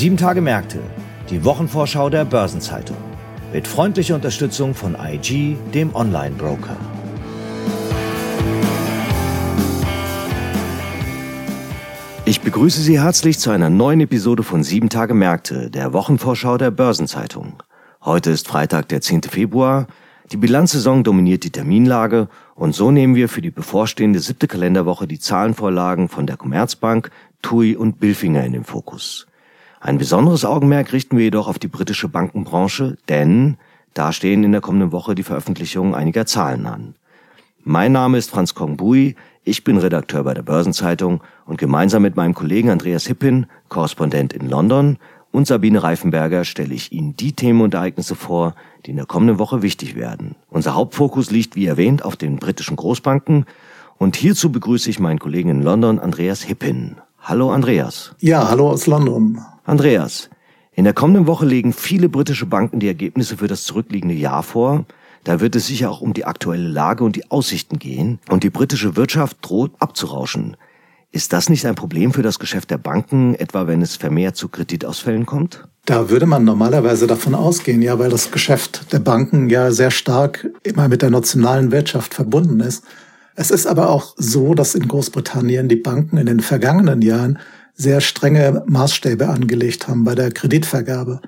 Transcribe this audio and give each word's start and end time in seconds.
Sieben 0.00 0.16
Tage 0.16 0.40
Märkte, 0.40 0.78
die 1.28 1.44
Wochenvorschau 1.44 2.08
der 2.08 2.24
Börsenzeitung. 2.24 2.96
Mit 3.52 3.68
freundlicher 3.68 4.14
Unterstützung 4.14 4.74
von 4.74 4.96
IG, 4.98 5.58
dem 5.74 5.94
Online-Broker. 5.94 6.74
Ich 12.24 12.40
begrüße 12.40 12.80
Sie 12.80 12.98
herzlich 12.98 13.38
zu 13.38 13.50
einer 13.50 13.68
neuen 13.68 14.00
Episode 14.00 14.42
von 14.42 14.62
Sieben 14.62 14.88
Tage 14.88 15.12
Märkte, 15.12 15.68
der 15.68 15.92
Wochenvorschau 15.92 16.56
der 16.56 16.70
Börsenzeitung. 16.70 17.62
Heute 18.02 18.30
ist 18.30 18.48
Freitag, 18.48 18.88
der 18.88 19.02
10. 19.02 19.24
Februar. 19.24 19.86
Die 20.32 20.38
Bilanzsaison 20.38 21.04
dominiert 21.04 21.44
die 21.44 21.50
Terminlage 21.50 22.28
und 22.54 22.74
so 22.74 22.90
nehmen 22.90 23.16
wir 23.16 23.28
für 23.28 23.42
die 23.42 23.50
bevorstehende 23.50 24.20
siebte 24.20 24.48
Kalenderwoche 24.48 25.06
die 25.06 25.18
Zahlenvorlagen 25.18 26.08
von 26.08 26.26
der 26.26 26.38
Commerzbank, 26.38 27.10
TUI 27.42 27.76
und 27.76 28.00
Billfinger 28.00 28.42
in 28.44 28.54
den 28.54 28.64
Fokus. 28.64 29.26
Ein 29.82 29.96
besonderes 29.96 30.44
Augenmerk 30.44 30.92
richten 30.92 31.16
wir 31.16 31.24
jedoch 31.24 31.48
auf 31.48 31.58
die 31.58 31.66
britische 31.66 32.06
Bankenbranche, 32.06 32.98
denn 33.08 33.56
da 33.94 34.12
stehen 34.12 34.44
in 34.44 34.52
der 34.52 34.60
kommenden 34.60 34.92
Woche 34.92 35.14
die 35.14 35.22
Veröffentlichungen 35.22 35.94
einiger 35.94 36.26
Zahlen 36.26 36.66
an. 36.66 36.94
Mein 37.64 37.92
Name 37.92 38.18
ist 38.18 38.30
Franz 38.30 38.54
Kongbui, 38.54 39.16
ich 39.42 39.64
bin 39.64 39.78
Redakteur 39.78 40.22
bei 40.24 40.34
der 40.34 40.42
Börsenzeitung 40.42 41.22
und 41.46 41.56
gemeinsam 41.56 42.02
mit 42.02 42.14
meinem 42.14 42.34
Kollegen 42.34 42.68
Andreas 42.68 43.06
Hippin, 43.06 43.46
Korrespondent 43.70 44.34
in 44.34 44.50
London, 44.50 44.98
und 45.32 45.46
Sabine 45.46 45.82
Reifenberger 45.82 46.44
stelle 46.44 46.74
ich 46.74 46.92
Ihnen 46.92 47.16
die 47.16 47.32
Themen 47.32 47.62
und 47.62 47.72
Ereignisse 47.72 48.16
vor, 48.16 48.56
die 48.84 48.90
in 48.90 48.96
der 48.96 49.06
kommenden 49.06 49.38
Woche 49.38 49.62
wichtig 49.62 49.94
werden. 49.94 50.34
Unser 50.50 50.74
Hauptfokus 50.74 51.30
liegt, 51.30 51.56
wie 51.56 51.66
erwähnt, 51.66 52.04
auf 52.04 52.16
den 52.16 52.36
britischen 52.36 52.76
Großbanken 52.76 53.46
und 53.96 54.16
hierzu 54.16 54.52
begrüße 54.52 54.90
ich 54.90 54.98
meinen 54.98 55.20
Kollegen 55.20 55.48
in 55.48 55.62
London, 55.62 55.98
Andreas 56.00 56.42
Hippin. 56.42 56.96
Hallo 57.22 57.50
Andreas. 57.50 58.14
Ja, 58.18 58.48
hallo 58.48 58.70
aus 58.70 58.86
London. 58.86 59.40
Andreas, 59.70 60.30
in 60.72 60.82
der 60.82 60.94
kommenden 60.94 61.28
Woche 61.28 61.46
legen 61.46 61.72
viele 61.72 62.08
britische 62.08 62.44
Banken 62.44 62.80
die 62.80 62.88
Ergebnisse 62.88 63.36
für 63.36 63.46
das 63.46 63.62
zurückliegende 63.62 64.16
Jahr 64.16 64.42
vor. 64.42 64.84
Da 65.22 65.38
wird 65.38 65.54
es 65.54 65.68
sicher 65.68 65.92
auch 65.92 66.00
um 66.00 66.12
die 66.12 66.24
aktuelle 66.24 66.66
Lage 66.66 67.04
und 67.04 67.14
die 67.14 67.30
Aussichten 67.30 67.78
gehen. 67.78 68.18
Und 68.28 68.42
die 68.42 68.50
britische 68.50 68.96
Wirtschaft 68.96 69.36
droht 69.42 69.70
abzurauschen. 69.78 70.56
Ist 71.12 71.32
das 71.32 71.48
nicht 71.48 71.66
ein 71.66 71.76
Problem 71.76 72.12
für 72.12 72.22
das 72.22 72.40
Geschäft 72.40 72.72
der 72.72 72.78
Banken, 72.78 73.36
etwa 73.36 73.68
wenn 73.68 73.80
es 73.80 73.94
vermehrt 73.94 74.34
zu 74.34 74.48
Kreditausfällen 74.48 75.24
kommt? 75.24 75.68
Da 75.84 76.10
würde 76.10 76.26
man 76.26 76.44
normalerweise 76.44 77.06
davon 77.06 77.36
ausgehen, 77.36 77.80
ja, 77.80 77.96
weil 78.00 78.10
das 78.10 78.32
Geschäft 78.32 78.92
der 78.92 78.98
Banken 78.98 79.50
ja 79.50 79.70
sehr 79.70 79.92
stark 79.92 80.48
immer 80.64 80.88
mit 80.88 81.02
der 81.02 81.10
nationalen 81.10 81.70
Wirtschaft 81.70 82.14
verbunden 82.14 82.58
ist. 82.58 82.82
Es 83.36 83.52
ist 83.52 83.68
aber 83.68 83.88
auch 83.88 84.14
so, 84.16 84.54
dass 84.54 84.74
in 84.74 84.88
Großbritannien 84.88 85.68
die 85.68 85.76
Banken 85.76 86.16
in 86.16 86.26
den 86.26 86.40
vergangenen 86.40 87.02
Jahren 87.02 87.38
sehr 87.80 88.00
strenge 88.00 88.62
Maßstäbe 88.66 89.28
angelegt 89.28 89.88
haben 89.88 90.04
bei 90.04 90.14
der 90.14 90.30
Kreditvergabe. 90.30 91.20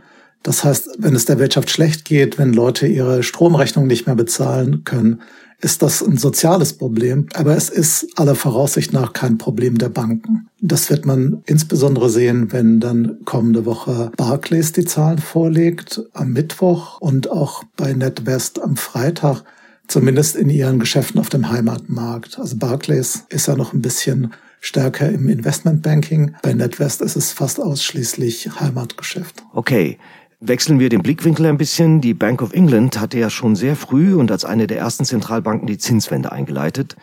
Das 0.42 0.64
heißt, 0.64 0.96
wenn 0.98 1.14
es 1.14 1.24
der 1.24 1.38
Wirtschaft 1.38 1.70
schlecht 1.70 2.04
geht, 2.04 2.36
wenn 2.38 2.52
Leute 2.52 2.86
ihre 2.86 3.22
Stromrechnung 3.22 3.86
nicht 3.86 4.06
mehr 4.06 4.16
bezahlen 4.16 4.84
können, 4.84 5.22
ist 5.60 5.80
das 5.80 6.02
ein 6.02 6.18
soziales 6.18 6.72
Problem, 6.72 7.28
aber 7.34 7.56
es 7.56 7.70
ist 7.70 8.08
aller 8.16 8.34
Voraussicht 8.34 8.92
nach 8.92 9.12
kein 9.12 9.38
Problem 9.38 9.78
der 9.78 9.88
Banken. 9.88 10.48
Das 10.60 10.90
wird 10.90 11.06
man 11.06 11.42
insbesondere 11.46 12.10
sehen, 12.10 12.52
wenn 12.52 12.80
dann 12.80 13.18
kommende 13.24 13.64
Woche 13.64 14.10
Barclays 14.16 14.72
die 14.72 14.84
Zahlen 14.84 15.18
vorlegt, 15.18 16.02
am 16.12 16.32
Mittwoch 16.32 17.00
und 17.00 17.30
auch 17.30 17.62
bei 17.76 17.92
NetWest 17.92 18.60
am 18.60 18.76
Freitag, 18.76 19.44
zumindest 19.86 20.34
in 20.34 20.50
ihren 20.50 20.80
Geschäften 20.80 21.20
auf 21.20 21.28
dem 21.28 21.50
Heimatmarkt. 21.50 22.40
Also 22.40 22.56
Barclays 22.56 23.24
ist 23.28 23.46
ja 23.46 23.54
noch 23.54 23.72
ein 23.72 23.82
bisschen 23.82 24.32
stärker 24.62 25.10
im 25.10 25.28
Investmentbanking. 25.28 26.36
Bei 26.40 26.54
NetWest 26.54 27.02
ist 27.02 27.16
es 27.16 27.32
fast 27.32 27.60
ausschließlich 27.60 28.58
Heimatgeschäft. 28.58 29.42
Okay. 29.52 29.98
Wechseln 30.40 30.80
wir 30.80 30.88
den 30.88 31.02
Blickwinkel 31.02 31.46
ein 31.46 31.58
bisschen. 31.58 32.00
Die 32.00 32.14
Bank 32.14 32.42
of 32.42 32.52
England 32.52 32.98
hatte 32.98 33.18
ja 33.18 33.30
schon 33.30 33.54
sehr 33.54 33.76
früh 33.76 34.14
und 34.14 34.30
als 34.30 34.44
eine 34.44 34.66
der 34.66 34.78
ersten 34.78 35.04
Zentralbanken 35.04 35.66
die 35.66 35.78
Zinswende 35.78 36.32
eingeleitet. 36.32 36.96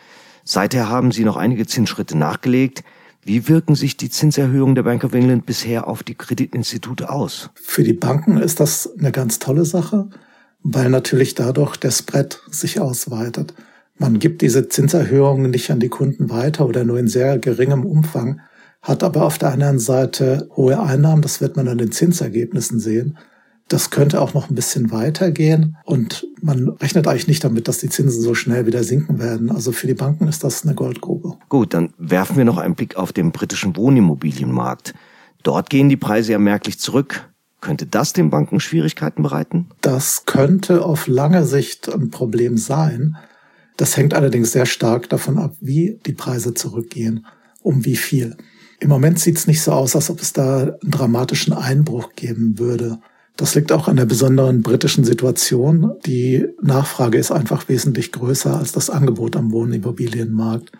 Seither 0.44 0.88
haben 0.88 1.12
sie 1.12 1.24
noch 1.24 1.36
einige 1.36 1.66
Zinsschritte 1.66 2.18
nachgelegt. 2.18 2.82
Wie 3.22 3.48
wirken 3.48 3.74
sich 3.74 3.96
die 3.96 4.10
Zinserhöhungen 4.10 4.74
der 4.74 4.82
Bank 4.82 5.04
of 5.04 5.12
England 5.12 5.46
bisher 5.46 5.86
auf 5.86 6.02
die 6.02 6.14
Kreditinstitute 6.14 7.10
aus? 7.10 7.50
Für 7.54 7.82
die 7.82 7.92
Banken 7.92 8.38
ist 8.38 8.60
das 8.60 8.90
eine 8.98 9.12
ganz 9.12 9.38
tolle 9.38 9.66
Sache, 9.66 10.08
weil 10.62 10.88
natürlich 10.88 11.34
dadurch 11.34 11.76
der 11.76 11.90
Spread 11.90 12.40
sich 12.50 12.80
ausweitet. 12.80 13.54
Man 14.00 14.18
gibt 14.18 14.40
diese 14.40 14.66
Zinserhöhungen 14.66 15.50
nicht 15.50 15.70
an 15.70 15.78
die 15.78 15.90
Kunden 15.90 16.30
weiter 16.30 16.66
oder 16.66 16.84
nur 16.84 16.98
in 16.98 17.06
sehr 17.06 17.38
geringem 17.38 17.84
Umfang, 17.84 18.40
hat 18.80 19.02
aber 19.02 19.26
auf 19.26 19.36
der 19.36 19.52
anderen 19.52 19.78
Seite 19.78 20.48
hohe 20.56 20.80
Einnahmen, 20.80 21.20
das 21.20 21.42
wird 21.42 21.56
man 21.56 21.68
an 21.68 21.76
den 21.76 21.92
Zinsergebnissen 21.92 22.80
sehen. 22.80 23.18
Das 23.68 23.90
könnte 23.90 24.22
auch 24.22 24.32
noch 24.32 24.48
ein 24.48 24.54
bisschen 24.54 24.90
weitergehen 24.90 25.76
und 25.84 26.26
man 26.40 26.70
rechnet 26.70 27.06
eigentlich 27.06 27.28
nicht 27.28 27.44
damit, 27.44 27.68
dass 27.68 27.76
die 27.76 27.90
Zinsen 27.90 28.22
so 28.22 28.34
schnell 28.34 28.64
wieder 28.64 28.84
sinken 28.84 29.18
werden. 29.18 29.50
Also 29.50 29.70
für 29.70 29.86
die 29.86 29.92
Banken 29.92 30.28
ist 30.28 30.44
das 30.44 30.64
eine 30.64 30.74
Goldgrube. 30.74 31.36
Gut, 31.50 31.74
dann 31.74 31.92
werfen 31.98 32.38
wir 32.38 32.46
noch 32.46 32.56
einen 32.56 32.76
Blick 32.76 32.96
auf 32.96 33.12
den 33.12 33.32
britischen 33.32 33.76
Wohnimmobilienmarkt. 33.76 34.94
Dort 35.42 35.68
gehen 35.68 35.90
die 35.90 35.98
Preise 35.98 36.32
ja 36.32 36.38
merklich 36.38 36.80
zurück. 36.80 37.28
Könnte 37.60 37.84
das 37.84 38.14
den 38.14 38.30
Banken 38.30 38.60
Schwierigkeiten 38.60 39.22
bereiten? 39.22 39.68
Das 39.82 40.24
könnte 40.24 40.86
auf 40.86 41.06
lange 41.06 41.44
Sicht 41.44 41.92
ein 41.92 42.10
Problem 42.10 42.56
sein. 42.56 43.18
Das 43.80 43.96
hängt 43.96 44.12
allerdings 44.12 44.52
sehr 44.52 44.66
stark 44.66 45.08
davon 45.08 45.38
ab, 45.38 45.56
wie 45.62 45.98
die 46.04 46.12
Preise 46.12 46.52
zurückgehen, 46.52 47.24
um 47.62 47.86
wie 47.86 47.96
viel. 47.96 48.36
Im 48.78 48.90
Moment 48.90 49.18
sieht 49.18 49.38
es 49.38 49.46
nicht 49.46 49.62
so 49.62 49.72
aus, 49.72 49.96
als 49.96 50.10
ob 50.10 50.20
es 50.20 50.34
da 50.34 50.76
einen 50.82 50.90
dramatischen 50.90 51.54
Einbruch 51.54 52.10
geben 52.14 52.58
würde. 52.58 52.98
Das 53.38 53.54
liegt 53.54 53.72
auch 53.72 53.88
an 53.88 53.96
der 53.96 54.04
besonderen 54.04 54.60
britischen 54.60 55.04
Situation. 55.04 55.92
Die 56.04 56.46
Nachfrage 56.60 57.16
ist 57.16 57.32
einfach 57.32 57.70
wesentlich 57.70 58.12
größer 58.12 58.54
als 58.54 58.72
das 58.72 58.90
Angebot 58.90 59.34
am 59.34 59.50
Wohnimmobilienmarkt. 59.50 60.72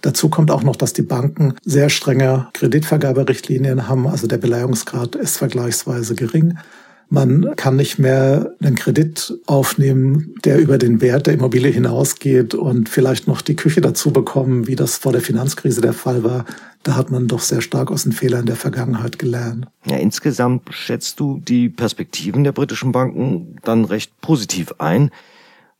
Dazu 0.00 0.30
kommt 0.30 0.50
auch 0.50 0.62
noch, 0.62 0.76
dass 0.76 0.94
die 0.94 1.02
Banken 1.02 1.56
sehr 1.62 1.90
strenge 1.90 2.48
Kreditvergaberichtlinien 2.54 3.86
haben. 3.86 4.06
Also 4.06 4.28
der 4.28 4.38
Beleihungsgrad 4.38 5.14
ist 5.14 5.36
vergleichsweise 5.36 6.14
gering. 6.14 6.56
Man 7.08 7.54
kann 7.54 7.76
nicht 7.76 7.98
mehr 7.98 8.54
einen 8.60 8.74
Kredit 8.74 9.38
aufnehmen, 9.46 10.34
der 10.44 10.58
über 10.58 10.76
den 10.76 11.00
Wert 11.00 11.28
der 11.28 11.34
Immobilie 11.34 11.70
hinausgeht 11.70 12.54
und 12.54 12.88
vielleicht 12.88 13.28
noch 13.28 13.42
die 13.42 13.54
Küche 13.54 13.80
dazu 13.80 14.10
bekommen, 14.10 14.66
wie 14.66 14.74
das 14.74 14.96
vor 14.96 15.12
der 15.12 15.20
Finanzkrise 15.20 15.80
der 15.80 15.92
Fall 15.92 16.24
war. 16.24 16.44
Da 16.82 16.96
hat 16.96 17.10
man 17.10 17.28
doch 17.28 17.40
sehr 17.40 17.60
stark 17.60 17.92
aus 17.92 18.02
den 18.02 18.12
Fehlern 18.12 18.46
der 18.46 18.56
Vergangenheit 18.56 19.18
gelernt. 19.18 19.66
Ja, 19.86 19.96
insgesamt 19.96 20.74
schätzt 20.74 21.20
du 21.20 21.40
die 21.46 21.68
Perspektiven 21.68 22.42
der 22.42 22.52
britischen 22.52 22.90
Banken 22.90 23.56
dann 23.62 23.84
recht 23.84 24.20
positiv 24.20 24.74
ein. 24.78 25.10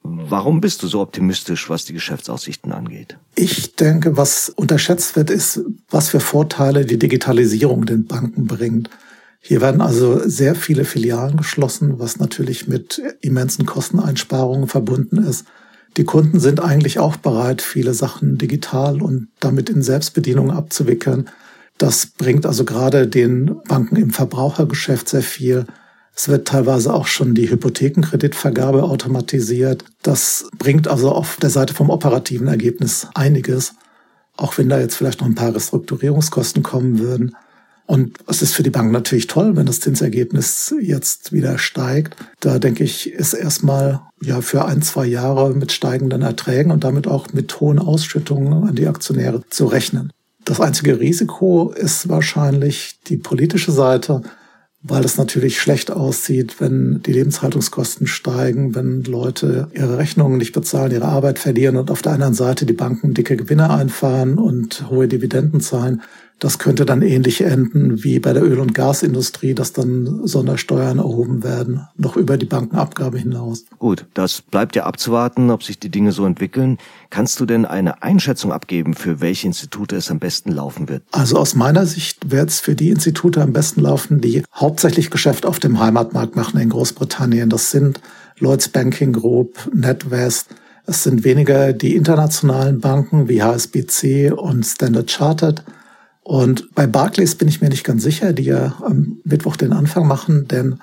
Warum 0.02 0.60
bist 0.60 0.84
du 0.84 0.86
so 0.86 1.00
optimistisch, 1.00 1.68
was 1.68 1.84
die 1.84 1.92
Geschäftsaussichten 1.92 2.70
angeht? 2.70 3.18
Ich 3.34 3.74
denke, 3.74 4.16
was 4.16 4.48
unterschätzt 4.48 5.16
wird, 5.16 5.30
ist, 5.30 5.60
was 5.90 6.08
für 6.08 6.20
Vorteile 6.20 6.84
die 6.84 6.98
Digitalisierung 6.98 7.86
den 7.86 8.06
Banken 8.06 8.46
bringt. 8.46 8.88
Hier 9.46 9.60
werden 9.60 9.80
also 9.80 10.28
sehr 10.28 10.56
viele 10.56 10.84
Filialen 10.84 11.36
geschlossen, 11.36 12.00
was 12.00 12.18
natürlich 12.18 12.66
mit 12.66 13.00
immensen 13.20 13.64
Kosteneinsparungen 13.64 14.66
verbunden 14.66 15.18
ist. 15.18 15.46
Die 15.96 16.02
Kunden 16.02 16.40
sind 16.40 16.58
eigentlich 16.58 16.98
auch 16.98 17.14
bereit, 17.14 17.62
viele 17.62 17.94
Sachen 17.94 18.38
digital 18.38 19.00
und 19.00 19.28
damit 19.38 19.70
in 19.70 19.82
Selbstbedienung 19.82 20.50
abzuwickeln. 20.50 21.30
Das 21.78 22.06
bringt 22.06 22.44
also 22.44 22.64
gerade 22.64 23.06
den 23.06 23.60
Banken 23.68 23.94
im 23.94 24.10
Verbrauchergeschäft 24.10 25.08
sehr 25.08 25.22
viel. 25.22 25.64
Es 26.12 26.28
wird 26.28 26.48
teilweise 26.48 26.92
auch 26.92 27.06
schon 27.06 27.36
die 27.36 27.48
Hypothekenkreditvergabe 27.48 28.82
automatisiert. 28.82 29.84
Das 30.02 30.48
bringt 30.58 30.88
also 30.88 31.12
auf 31.12 31.36
der 31.40 31.50
Seite 31.50 31.72
vom 31.72 31.90
operativen 31.90 32.48
Ergebnis 32.48 33.06
einiges. 33.14 33.74
Auch 34.36 34.58
wenn 34.58 34.68
da 34.68 34.80
jetzt 34.80 34.96
vielleicht 34.96 35.20
noch 35.20 35.28
ein 35.28 35.36
paar 35.36 35.54
Restrukturierungskosten 35.54 36.64
kommen 36.64 36.98
würden. 36.98 37.36
Und 37.86 38.18
es 38.26 38.42
ist 38.42 38.54
für 38.54 38.64
die 38.64 38.70
Bank 38.70 38.90
natürlich 38.90 39.28
toll, 39.28 39.56
wenn 39.56 39.66
das 39.66 39.80
Zinsergebnis 39.80 40.74
jetzt 40.80 41.32
wieder 41.32 41.56
steigt. 41.56 42.16
Da 42.40 42.58
denke 42.58 42.82
ich, 42.82 43.12
ist 43.12 43.32
erstmal 43.32 44.00
ja 44.20 44.40
für 44.40 44.64
ein, 44.64 44.82
zwei 44.82 45.06
Jahre 45.06 45.54
mit 45.54 45.70
steigenden 45.70 46.22
Erträgen 46.22 46.72
und 46.72 46.82
damit 46.82 47.06
auch 47.06 47.32
mit 47.32 47.60
hohen 47.60 47.78
Ausschüttungen 47.78 48.68
an 48.68 48.74
die 48.74 48.88
Aktionäre 48.88 49.42
zu 49.50 49.66
rechnen. 49.66 50.12
Das 50.44 50.60
einzige 50.60 50.98
Risiko 50.98 51.72
ist 51.72 52.08
wahrscheinlich 52.08 53.00
die 53.06 53.16
politische 53.16 53.72
Seite, 53.72 54.22
weil 54.82 55.04
es 55.04 55.16
natürlich 55.16 55.60
schlecht 55.60 55.90
aussieht, 55.90 56.60
wenn 56.60 57.02
die 57.04 57.12
Lebenshaltungskosten 57.12 58.06
steigen, 58.06 58.74
wenn 58.74 59.02
Leute 59.02 59.68
ihre 59.74 59.98
Rechnungen 59.98 60.38
nicht 60.38 60.52
bezahlen, 60.52 60.92
ihre 60.92 61.06
Arbeit 61.06 61.38
verlieren 61.38 61.76
und 61.76 61.90
auf 61.90 62.02
der 62.02 62.12
anderen 62.12 62.34
Seite 62.34 62.66
die 62.66 62.72
Banken 62.72 63.14
dicke 63.14 63.36
Gewinne 63.36 63.70
einfahren 63.70 64.38
und 64.38 64.88
hohe 64.88 65.08
Dividenden 65.08 65.60
zahlen 65.60 66.02
Das 66.38 66.58
könnte 66.58 66.84
dann 66.84 67.00
ähnlich 67.00 67.40
enden 67.40 68.04
wie 68.04 68.18
bei 68.18 68.34
der 68.34 68.42
Öl- 68.42 68.60
und 68.60 68.74
Gasindustrie, 68.74 69.54
dass 69.54 69.72
dann 69.72 70.26
Sondersteuern 70.26 70.98
erhoben 70.98 71.42
werden, 71.42 71.86
noch 71.96 72.16
über 72.16 72.36
die 72.36 72.44
Bankenabgabe 72.44 73.18
hinaus. 73.18 73.64
Gut, 73.78 74.04
das 74.12 74.42
bleibt 74.42 74.76
ja 74.76 74.84
abzuwarten, 74.84 75.50
ob 75.50 75.62
sich 75.62 75.78
die 75.78 75.88
Dinge 75.88 76.12
so 76.12 76.26
entwickeln. 76.26 76.76
Kannst 77.08 77.40
du 77.40 77.46
denn 77.46 77.64
eine 77.64 78.02
Einschätzung 78.02 78.52
abgeben, 78.52 78.92
für 78.92 79.22
welche 79.22 79.46
Institute 79.46 79.96
es 79.96 80.10
am 80.10 80.18
besten 80.18 80.52
laufen 80.52 80.90
wird? 80.90 81.04
Also 81.10 81.38
aus 81.38 81.54
meiner 81.54 81.86
Sicht 81.86 82.30
wird 82.30 82.50
es 82.50 82.60
für 82.60 82.74
die 82.74 82.90
Institute 82.90 83.40
am 83.40 83.54
besten 83.54 83.80
laufen, 83.80 84.20
die 84.20 84.42
hauptsächlich 84.54 85.10
Geschäft 85.10 85.46
auf 85.46 85.58
dem 85.58 85.80
Heimatmarkt 85.80 86.36
machen 86.36 86.60
in 86.60 86.68
Großbritannien. 86.68 87.48
Das 87.48 87.70
sind 87.70 88.00
Lloyds 88.38 88.68
Banking 88.68 89.14
Group, 89.14 89.70
NetWest, 89.72 90.48
es 90.88 91.02
sind 91.02 91.24
weniger 91.24 91.72
die 91.72 91.96
internationalen 91.96 92.80
Banken 92.80 93.28
wie 93.28 93.42
HSBC 93.42 94.30
und 94.30 94.64
Standard 94.64 95.10
Chartered. 95.10 95.64
Und 96.26 96.74
bei 96.74 96.88
Barclays 96.88 97.36
bin 97.36 97.46
ich 97.46 97.60
mir 97.60 97.68
nicht 97.68 97.84
ganz 97.84 98.02
sicher, 98.02 98.32
die 98.32 98.42
ja 98.42 98.74
am 98.82 99.18
Mittwoch 99.22 99.54
den 99.54 99.72
Anfang 99.72 100.08
machen, 100.08 100.48
denn 100.48 100.80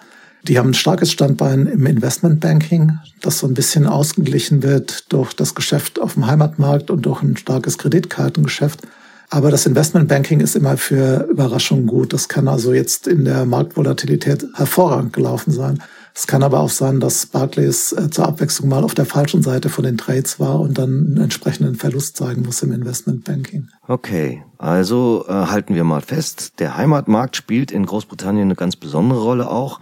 die 0.47 0.57
haben 0.57 0.69
ein 0.69 0.73
starkes 0.73 1.11
Standbein 1.11 1.65
im 1.65 1.85
Investmentbanking, 1.85 2.93
das 3.19 3.39
so 3.39 3.47
ein 3.47 3.53
bisschen 3.53 3.85
ausgeglichen 3.85 4.63
wird 4.63 5.11
durch 5.11 5.33
das 5.33 5.53
Geschäft 5.53 5.99
auf 5.99 6.13
dem 6.13 6.27
Heimatmarkt 6.27 6.89
und 6.89 7.05
durch 7.05 7.21
ein 7.21 7.35
starkes 7.35 7.77
Kreditkartengeschäft. 7.77 8.87
Aber 9.29 9.51
das 9.51 9.65
Investmentbanking 9.65 10.39
ist 10.39 10.55
immer 10.55 10.77
für 10.77 11.27
Überraschungen 11.29 11.87
gut. 11.87 12.13
Das 12.13 12.29
kann 12.29 12.47
also 12.47 12.71
jetzt 12.71 13.05
in 13.05 13.25
der 13.25 13.45
Marktvolatilität 13.45 14.45
hervorragend 14.53 15.11
gelaufen 15.11 15.51
sein. 15.51 15.83
Es 16.15 16.27
kann 16.27 16.44
aber 16.44 16.60
auch 16.60 16.69
sein, 16.69 17.00
dass 17.00 17.25
Barclays 17.25 17.92
äh, 17.92 18.10
zur 18.10 18.27
Abwechslung 18.27 18.69
mal 18.69 18.83
auf 18.83 18.94
der 18.94 19.06
falschen 19.06 19.42
Seite 19.42 19.69
von 19.69 19.83
den 19.83 19.98
Trades 19.98 20.39
war 20.39 20.60
und 20.60 20.77
dann 20.77 20.89
einen 20.89 21.18
entsprechenden 21.18 21.75
Verlust 21.75 22.18
zeigen 22.18 22.44
muss 22.44 22.62
im 22.62 22.71
Investmentbanking. 22.71 23.69
Okay, 23.88 24.44
also 24.60 25.25
äh, 25.27 25.31
halten 25.31 25.74
wir 25.74 25.83
mal 25.83 26.01
fest, 26.01 26.60
der 26.60 26.77
Heimatmarkt 26.77 27.36
spielt 27.36 27.71
in 27.71 27.86
Großbritannien 27.86 28.48
eine 28.48 28.56
ganz 28.56 28.75
besondere 28.75 29.21
Rolle 29.21 29.50
auch. 29.50 29.80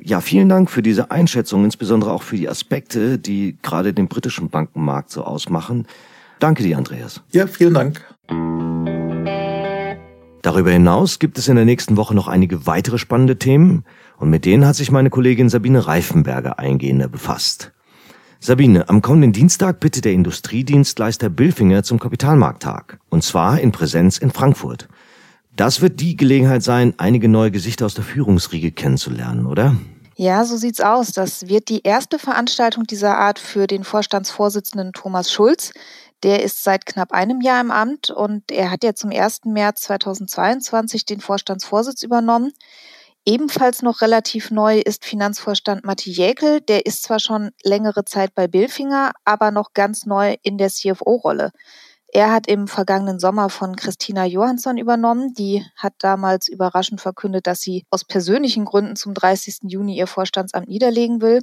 Ja, 0.00 0.20
vielen 0.20 0.48
Dank 0.48 0.70
für 0.70 0.82
diese 0.82 1.10
Einschätzung, 1.10 1.64
insbesondere 1.64 2.12
auch 2.12 2.22
für 2.22 2.36
die 2.36 2.48
Aspekte, 2.48 3.18
die 3.18 3.56
gerade 3.62 3.92
den 3.92 4.08
britischen 4.08 4.48
Bankenmarkt 4.48 5.10
so 5.10 5.22
ausmachen. 5.24 5.86
Danke 6.40 6.62
dir, 6.62 6.76
Andreas. 6.76 7.20
Ja, 7.30 7.46
vielen 7.46 7.74
Dank. 7.74 8.97
Darüber 10.42 10.70
hinaus 10.70 11.18
gibt 11.18 11.38
es 11.38 11.48
in 11.48 11.56
der 11.56 11.64
nächsten 11.64 11.96
Woche 11.96 12.14
noch 12.14 12.28
einige 12.28 12.66
weitere 12.66 12.98
spannende 12.98 13.38
Themen 13.38 13.84
und 14.18 14.30
mit 14.30 14.44
denen 14.44 14.66
hat 14.66 14.76
sich 14.76 14.90
meine 14.90 15.10
Kollegin 15.10 15.48
Sabine 15.48 15.86
Reifenberger 15.86 16.58
eingehender 16.58 17.08
befasst. 17.08 17.72
Sabine, 18.40 18.88
am 18.88 19.02
kommenden 19.02 19.32
Dienstag 19.32 19.80
bittet 19.80 20.04
der 20.04 20.12
Industriedienstleister 20.12 21.28
Billfinger 21.28 21.82
zum 21.82 21.98
Kapitalmarkttag 21.98 23.00
und 23.08 23.24
zwar 23.24 23.60
in 23.60 23.72
Präsenz 23.72 24.18
in 24.18 24.30
Frankfurt. 24.30 24.88
Das 25.56 25.80
wird 25.80 25.98
die 26.00 26.16
Gelegenheit 26.16 26.62
sein, 26.62 26.94
einige 26.98 27.28
neue 27.28 27.50
Gesichter 27.50 27.86
aus 27.86 27.94
der 27.94 28.04
Führungsriege 28.04 28.70
kennenzulernen, 28.70 29.44
oder? 29.44 29.74
Ja, 30.14 30.44
so 30.44 30.56
sieht's 30.56 30.80
aus. 30.80 31.12
Das 31.12 31.48
wird 31.48 31.68
die 31.68 31.82
erste 31.82 32.18
Veranstaltung 32.18 32.84
dieser 32.84 33.18
Art 33.18 33.38
für 33.38 33.68
den 33.68 33.84
Vorstandsvorsitzenden 33.84 34.92
Thomas 34.92 35.32
Schulz. 35.32 35.72
Der 36.22 36.42
ist 36.42 36.64
seit 36.64 36.84
knapp 36.84 37.12
einem 37.12 37.40
Jahr 37.40 37.60
im 37.60 37.70
Amt 37.70 38.10
und 38.10 38.50
er 38.50 38.70
hat 38.70 38.82
ja 38.82 38.94
zum 38.94 39.10
1. 39.10 39.44
März 39.44 39.82
2022 39.82 41.04
den 41.04 41.20
Vorstandsvorsitz 41.20 42.02
übernommen. 42.02 42.52
Ebenfalls 43.24 43.82
noch 43.82 44.00
relativ 44.00 44.50
neu 44.50 44.78
ist 44.78 45.04
Finanzvorstand 45.04 45.84
Matti 45.84 46.10
Jäkel. 46.10 46.60
Der 46.62 46.86
ist 46.86 47.02
zwar 47.02 47.20
schon 47.20 47.50
längere 47.62 48.04
Zeit 48.04 48.34
bei 48.34 48.48
Billfinger, 48.48 49.12
aber 49.24 49.50
noch 49.50 49.74
ganz 49.74 50.06
neu 50.06 50.36
in 50.42 50.56
der 50.56 50.70
CFO-Rolle. 50.70 51.52
Er 52.10 52.32
hat 52.32 52.46
im 52.46 52.68
vergangenen 52.68 53.20
Sommer 53.20 53.50
von 53.50 53.76
Christina 53.76 54.24
Johansson 54.24 54.78
übernommen. 54.78 55.34
Die 55.34 55.62
hat 55.76 55.92
damals 55.98 56.48
überraschend 56.48 57.02
verkündet, 57.02 57.46
dass 57.46 57.60
sie 57.60 57.84
aus 57.90 58.04
persönlichen 58.04 58.64
Gründen 58.64 58.96
zum 58.96 59.12
30. 59.12 59.58
Juni 59.64 59.96
ihr 59.98 60.06
Vorstandsamt 60.06 60.68
niederlegen 60.68 61.20
will. 61.20 61.40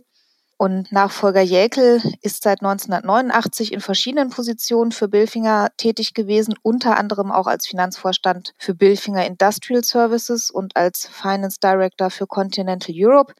Und 0.57 0.91
Nachfolger 0.91 1.41
Jäkel 1.41 2.01
ist 2.21 2.43
seit 2.43 2.61
1989 2.61 3.73
in 3.73 3.81
verschiedenen 3.81 4.29
Positionen 4.29 4.93
für 4.93 5.09
Billfinger 5.09 5.69
tätig 5.75 6.13
gewesen, 6.13 6.55
unter 6.61 6.97
anderem 6.97 7.31
auch 7.31 7.47
als 7.47 7.67
Finanzvorstand 7.67 8.53
für 8.57 8.73
Billfinger 8.73 9.25
Industrial 9.25 9.83
Services 9.83 10.49
und 10.49 10.77
als 10.77 11.07
Finance 11.07 11.59
Director 11.61 12.09
für 12.09 12.25
Continental 12.25 12.95
Europe. 12.97 13.33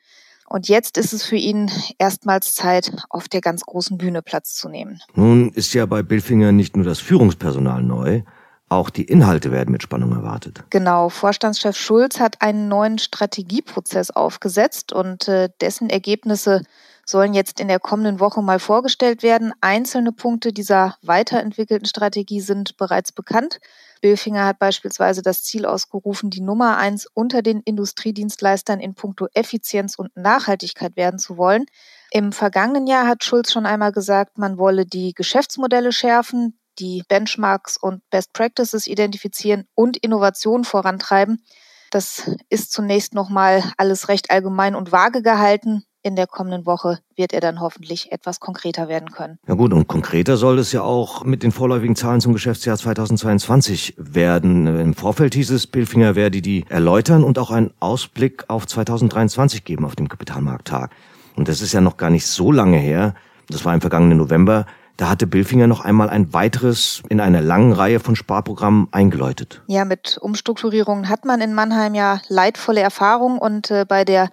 Und 0.48 0.68
jetzt 0.68 0.98
ist 0.98 1.14
es 1.14 1.24
für 1.24 1.38
ihn 1.38 1.72
erstmals 1.98 2.54
Zeit, 2.54 2.92
auf 3.10 3.30
der 3.30 3.42
ganz 3.42 3.64
großen 3.64 3.98
Bühne 3.98 4.22
Platz 4.22 4.56
zu 4.56 4.70
nehmen. 4.70 5.00
Nun 5.16 5.50
ist 5.54 5.74
ja 5.74 5.86
bei 5.86 6.04
Billfinger 6.04 6.52
nicht 6.52 6.76
nur 6.76 6.86
das 6.86 7.00
Führungspersonal 7.00 7.82
neu, 7.82 8.24
auch 8.68 8.90
die 8.90 9.04
Inhalte 9.06 9.52
werden 9.52 9.72
mit 9.72 9.84
Spannung 9.84 10.12
erwartet. 10.12 10.64
Genau, 10.70 11.10
Vorstandschef 11.10 11.78
Schulz 11.78 12.20
hat 12.20 12.42
einen 12.42 12.68
neuen 12.68 12.98
Strategieprozess 12.98 14.12
aufgesetzt 14.12 14.92
und 14.92 15.28
äh, 15.28 15.50
dessen 15.62 15.90
Ergebnisse 15.90 16.64
sollen 17.06 17.36
jetzt 17.36 17.60
in 17.60 17.68
der 17.68 17.80
kommenden 17.80 18.20
Woche 18.20 18.42
mal 18.42 18.60
vorgestellt 18.60 19.22
werden. 19.22 19.54
Einzelne 19.62 20.12
Punkte 20.12 20.52
dieser 20.52 20.98
weiterentwickelten 21.04 21.88
Strategie 21.88 22.42
sind 22.42 22.78
bereits 22.78 23.12
bekannt. 23.12 23.60
Billfinger 24.02 24.46
hat 24.46 24.60
beispielsweise 24.60 25.22
das 25.22 25.44
Ziel 25.44 25.66
ausgerufen, 25.66 26.32
die 26.32 26.42
Nummer 26.42 26.78
eins 26.78 27.06
unter 27.14 27.44
den 27.44 27.62
Industriedienstleistern 27.62 28.80
in 28.80 28.96
puncto 28.96 29.28
Effizienz 29.34 29.96
und 29.96 30.16
Nachhaltigkeit 30.18 30.96
werden 30.96 31.20
zu 31.20 31.38
wollen. 31.38 31.66
Im 32.12 32.32
vergangenen 32.32 32.88
Jahr 32.88 33.08
hat 33.08 33.24
Schulz 33.24 33.52
schon 33.52 33.68
einmal 33.68 33.92
gesagt, 33.92 34.38
man 34.38 34.58
wolle 34.58 34.86
die 34.86 35.14
Geschäftsmodelle 35.14 35.92
schärfen, 35.92 36.60
die 36.80 37.04
Benchmarks 37.08 37.78
und 37.78 38.02
Best 38.10 38.34
Practices 38.34 38.88
identifizieren 38.88 39.66
und 39.76 39.96
Innovationen 39.98 40.66
vorantreiben. 40.66 41.44
Das 41.92 42.30
ist 42.50 42.72
zunächst 42.72 43.14
nochmal 43.14 43.64
alles 43.78 44.10
recht 44.10 44.32
allgemein 44.32 44.76
und 44.76 44.92
vage 44.92 45.22
gehalten 45.22 45.86
in 46.06 46.16
der 46.16 46.28
kommenden 46.28 46.68
Woche 46.68 47.00
wird 47.16 47.34
er 47.34 47.42
dann 47.42 47.60
hoffentlich 47.60 48.12
etwas 48.12 48.40
konkreter 48.40 48.88
werden 48.88 49.10
können. 49.10 49.40
Ja 49.48 49.56
gut, 49.56 49.74
und 49.74 49.88
konkreter 49.88 50.38
soll 50.38 50.60
es 50.60 50.72
ja 50.72 50.84
auch 50.84 51.24
mit 51.24 51.42
den 51.42 51.52
vorläufigen 51.52 51.96
Zahlen 51.96 52.22
zum 52.22 52.34
Geschäftsjahr 52.34 52.78
2022 52.78 53.96
werden. 53.98 54.68
Im 54.80 54.94
Vorfeld 54.94 55.34
hieß 55.34 55.50
es, 55.50 55.66
Billfinger 55.66 56.14
werde 56.14 56.44
die 56.44 56.64
erläutern 56.70 57.24
und 57.24 57.40
auch 57.40 57.50
einen 57.50 57.74
Ausblick 57.80 58.46
auf 58.50 58.68
2023 58.68 59.64
geben 59.64 59.84
auf 59.84 59.96
dem 59.96 60.08
Kapitalmarkttag. 60.08 60.92
Und 61.36 61.48
das 61.48 61.62
ist 61.62 61.74
ja 61.74 61.82
noch 61.82 61.98
gar 61.98 62.12
nicht 62.12 62.28
so 62.28 62.52
lange 62.52 62.78
her. 62.78 63.16
Das 63.50 63.66
war 63.66 63.74
im 63.74 63.82
vergangenen 63.82 64.20
November. 64.20 64.68
Da 64.98 65.10
hatte 65.10 65.26
Billfinger 65.26 65.66
noch 65.66 65.84
einmal 65.84 66.12
ein 66.12 66.34
weiteres 66.34 67.02
in 67.10 67.20
einer 67.20 67.42
langen 67.42 67.74
Reihe 67.74 68.00
von 68.00 68.16
Sparprogrammen 68.16 68.90
eingeläutet. 68.92 69.64
Ja, 69.66 69.86
mit 69.86 70.20
Umstrukturierungen 70.22 71.10
hat 71.10 71.26
man 71.26 71.42
in 71.42 71.56
Mannheim 71.56 71.96
ja 71.96 72.22
leidvolle 72.30 72.82
Erfahrungen 72.82 73.40
und 73.40 73.72
äh, 73.72 73.86
bei 73.88 74.06
der 74.06 74.30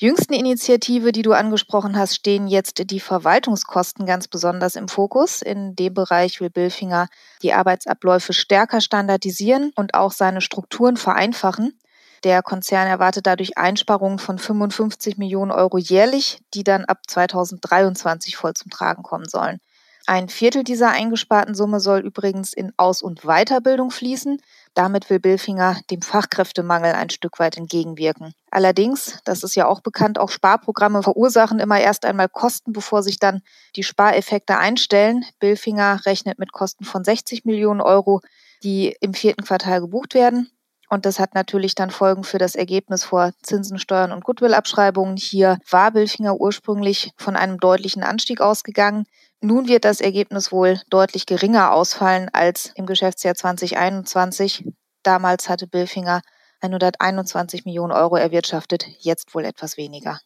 jüngsten 0.00 0.32
Initiative, 0.32 1.12
die 1.12 1.22
du 1.22 1.32
angesprochen 1.32 1.96
hast, 1.96 2.14
stehen 2.14 2.48
jetzt 2.48 2.90
die 2.90 3.00
Verwaltungskosten 3.00 4.06
ganz 4.06 4.28
besonders 4.28 4.74
im 4.74 4.88
Fokus. 4.88 5.42
In 5.42 5.76
dem 5.76 5.92
Bereich 5.92 6.40
will 6.40 6.48
Billfinger 6.48 7.08
die 7.42 7.52
Arbeitsabläufe 7.52 8.32
stärker 8.32 8.80
standardisieren 8.80 9.72
und 9.76 9.94
auch 9.94 10.12
seine 10.12 10.40
Strukturen 10.40 10.96
vereinfachen. 10.96 11.78
Der 12.24 12.42
Konzern 12.42 12.86
erwartet 12.86 13.26
dadurch 13.26 13.58
Einsparungen 13.58 14.18
von 14.18 14.38
55 14.38 15.18
Millionen 15.18 15.50
Euro 15.50 15.76
jährlich, 15.76 16.40
die 16.54 16.64
dann 16.64 16.86
ab 16.86 16.98
2023 17.06 18.36
voll 18.36 18.54
zum 18.54 18.70
Tragen 18.70 19.02
kommen 19.02 19.28
sollen. 19.28 19.60
Ein 20.06 20.28
Viertel 20.28 20.64
dieser 20.64 20.90
eingesparten 20.90 21.54
Summe 21.54 21.78
soll 21.78 22.00
übrigens 22.00 22.52
in 22.52 22.72
Aus- 22.76 23.02
und 23.02 23.20
Weiterbildung 23.22 23.90
fließen. 23.90 24.40
Damit 24.74 25.10
will 25.10 25.18
Billfinger 25.18 25.80
dem 25.90 26.00
Fachkräftemangel 26.00 26.92
ein 26.94 27.10
Stück 27.10 27.38
weit 27.38 27.56
entgegenwirken. 27.56 28.34
Allerdings, 28.50 29.18
das 29.24 29.42
ist 29.42 29.56
ja 29.56 29.66
auch 29.66 29.80
bekannt, 29.80 30.18
auch 30.18 30.30
Sparprogramme 30.30 31.02
verursachen 31.02 31.58
immer 31.58 31.80
erst 31.80 32.04
einmal 32.04 32.28
Kosten, 32.28 32.72
bevor 32.72 33.02
sich 33.02 33.18
dann 33.18 33.42
die 33.76 33.82
Spareffekte 33.82 34.58
einstellen. 34.58 35.24
Billfinger 35.40 36.06
rechnet 36.06 36.38
mit 36.38 36.52
Kosten 36.52 36.84
von 36.84 37.04
60 37.04 37.44
Millionen 37.44 37.80
Euro, 37.80 38.20
die 38.62 38.96
im 39.00 39.12
vierten 39.14 39.44
Quartal 39.44 39.80
gebucht 39.80 40.14
werden. 40.14 40.50
Und 40.88 41.06
das 41.06 41.20
hat 41.20 41.34
natürlich 41.36 41.76
dann 41.76 41.90
Folgen 41.90 42.24
für 42.24 42.38
das 42.38 42.56
Ergebnis 42.56 43.04
vor 43.04 43.30
Zinsen, 43.42 43.78
Steuern 43.78 44.10
und 44.10 44.24
Goodwill-Abschreibungen. 44.24 45.16
Hier 45.16 45.58
war 45.70 45.92
Billfinger 45.92 46.34
ursprünglich 46.34 47.12
von 47.16 47.36
einem 47.36 47.58
deutlichen 47.58 48.02
Anstieg 48.02 48.40
ausgegangen. 48.40 49.06
Nun 49.42 49.68
wird 49.68 49.86
das 49.86 50.02
Ergebnis 50.02 50.52
wohl 50.52 50.78
deutlich 50.90 51.24
geringer 51.24 51.72
ausfallen 51.72 52.28
als 52.30 52.72
im 52.74 52.84
Geschäftsjahr 52.84 53.34
2021. 53.34 54.66
Damals 55.02 55.48
hatte 55.48 55.66
Billfinger 55.66 56.20
121 56.60 57.64
Millionen 57.64 57.92
Euro 57.92 58.16
erwirtschaftet, 58.16 58.86
jetzt 58.98 59.34
wohl 59.34 59.46
etwas 59.46 59.78
weniger. 59.78 60.20